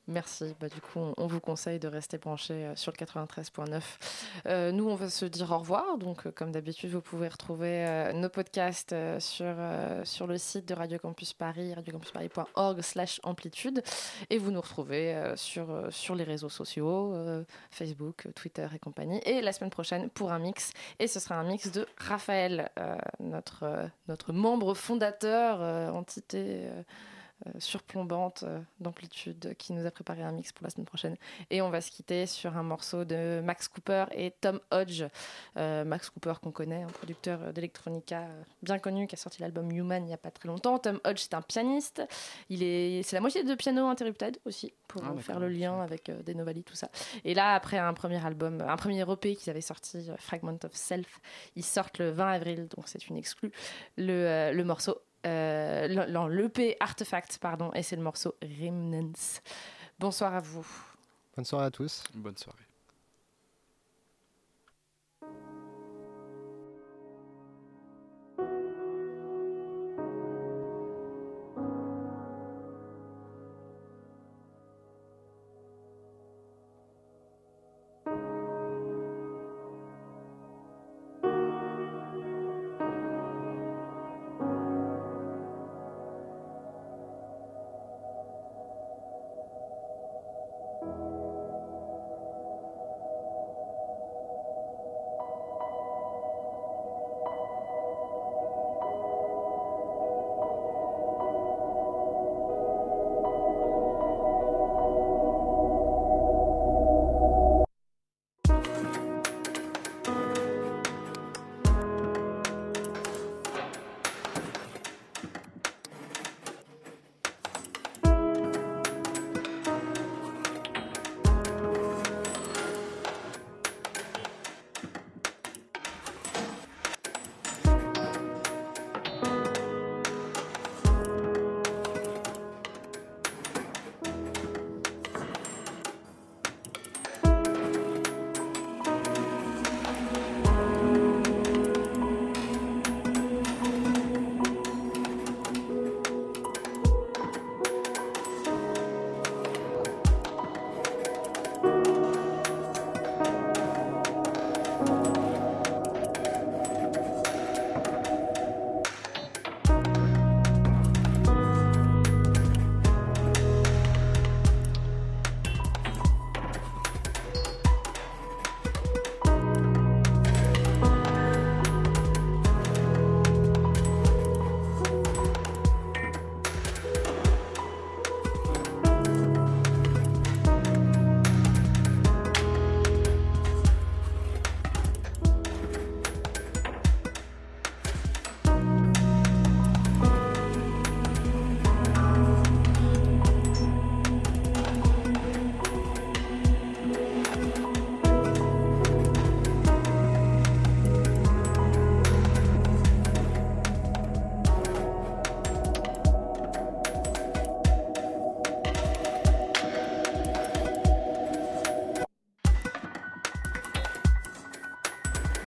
Merci. 0.08 0.54
Bah, 0.60 0.68
du 0.68 0.82
coup, 0.82 1.00
on, 1.16 1.28
vous 1.28 1.40
conseille 1.40 1.80
de 1.80 1.88
rester 1.88 2.18
branché 2.18 2.54
euh, 2.54 2.76
sur 2.76 2.92
le 2.92 3.06
93.9. 3.06 3.82
Euh, 4.48 4.72
nous, 4.74 4.90
on 4.90 4.96
va 4.96 5.10
se 5.10 5.24
dire 5.24 5.50
au 5.52 5.60
revoir. 5.60 5.98
Donc, 5.98 6.28
euh, 6.28 6.32
comme 6.32 6.52
d'habitude, 6.52 6.90
vous 6.90 7.02
pouvez 7.02 7.30
retrouver 7.30 8.12
nos 8.14 8.28
podcasts 8.28 8.94
sur, 9.20 9.56
sur 10.04 10.28
le 10.28 10.38
site 10.38 10.68
de 10.68 10.74
Radio 10.74 11.00
Campus 11.00 11.34
Paris, 11.34 11.74
radiocampusparis.org 11.74 12.82
slash 12.82 13.22
amplitude. 13.24 13.82
Et 14.30 14.38
vous 14.38 14.52
nous 14.52 14.60
retrouvez 14.60 15.34
sur, 15.36 15.88
sur 15.90 16.16
les 16.16 16.24
réseaux 16.24 16.50
sociaux, 16.50 17.16
Facebook, 17.72 18.28
Twitter 18.36 18.68
et 18.76 18.80
compagnie. 18.80 19.22
Et 19.26 19.42
la 19.42 19.54
semaine 19.54 19.70
prochaine, 19.70 20.10
pour 20.10 20.32
un 20.32 20.40
mix. 20.40 20.74
Et 21.00 21.08
ce 21.08 21.20
sera 21.20 21.36
un 21.36 21.44
mix 21.44 21.72
de 21.72 21.88
Raphaël, 21.98 22.70
notre, 23.20 23.90
notre 24.08 24.34
membre 24.34 24.74
fondateur, 24.74 25.94
entité... 25.94 26.68
euh, 27.48 27.52
surplombante 27.60 28.44
euh, 28.44 28.60
d'amplitude 28.80 29.56
qui 29.58 29.74
nous 29.74 29.86
a 29.86 29.92
préparé 29.92 30.24
un 30.24 30.32
mix 30.32 30.52
pour 30.54 30.64
la 30.64 30.70
semaine 30.70 30.86
prochaine. 30.86 31.18
Et 31.50 31.62
on 31.62 31.70
va 31.70 31.82
se 31.82 31.92
quitter 31.92 32.26
sur 32.26 32.56
un 32.56 32.64
morceau 32.64 33.04
de 33.04 33.42
Max 33.44 33.68
Cooper 33.68 34.06
et 34.12 34.32
Tom 34.40 34.60
Hodge. 34.72 35.04
Euh, 35.58 35.84
Max 35.84 36.10
Cooper 36.10 36.34
qu'on 36.42 36.52
connaît, 36.52 36.84
un 36.84 36.88
producteur 36.88 37.52
d'electronica 37.52 38.28
bien 38.62 38.80
connu 38.80 39.08
qui 39.08 39.16
a 39.16 39.18
sorti 39.18 39.42
l'album 39.42 39.70
Human 39.72 40.04
il 40.04 40.08
n'y 40.08 40.14
a 40.14 40.18
pas 40.18 40.32
très 40.32 40.48
longtemps. 40.48 40.78
Tom 40.80 41.00
Hodge 41.06 41.20
c'est 41.20 41.34
un 41.34 41.42
pianiste. 41.42 42.02
Il 42.50 42.64
est, 42.64 43.04
c'est 43.04 43.16
la 43.16 43.22
moitié 43.22 43.44
de 43.44 43.56
piano 43.56 43.88
interrupted 43.88 44.40
aussi 44.46 44.74
pour 44.88 45.04
Ah, 45.04 45.14
faire 45.20 45.40
le 45.40 45.50
lien 45.50 45.82
avec 45.82 46.10
euh, 46.10 46.22
des 46.24 46.36
Novali 46.36 46.64
tout 46.64 46.76
ça. 46.76 46.90
Et 47.26 47.34
là 47.34 47.56
après 47.56 47.78
un 47.78 47.94
premier 47.94 48.24
album, 48.26 48.62
un 48.62 48.78
premier 48.78 49.02
EP 49.02 49.36
qu'ils 49.36 49.50
avaient 49.50 49.62
sorti, 49.62 50.08
Fragment 50.18 50.60
of 50.64 50.74
Self, 50.74 51.20
ils 51.56 51.66
sortent 51.66 51.98
le 51.98 52.12
20 52.12 52.32
avril 52.32 52.68
donc 52.68 52.88
c'est 52.88 53.08
une 53.08 53.18
exclue. 53.18 53.52
Le, 53.98 54.14
euh, 54.14 54.52
le 54.54 54.64
morceau 54.64 55.02
euh, 55.26 55.88
l'EP 56.30 56.78
Artefact, 56.80 57.38
pardon, 57.40 57.72
et 57.74 57.84
c'est 57.84 57.96
le 57.96 58.04
morceau 58.04 58.36
Remnants. 58.42 59.40
Bonsoir 60.00 60.34
à 60.36 60.40
vous. 60.40 60.68
Bonne 61.36 61.46
soirée 61.46 61.66
à 61.66 61.72
tous. 61.72 62.04
Bonne 62.14 62.38
soirée. 62.38 62.64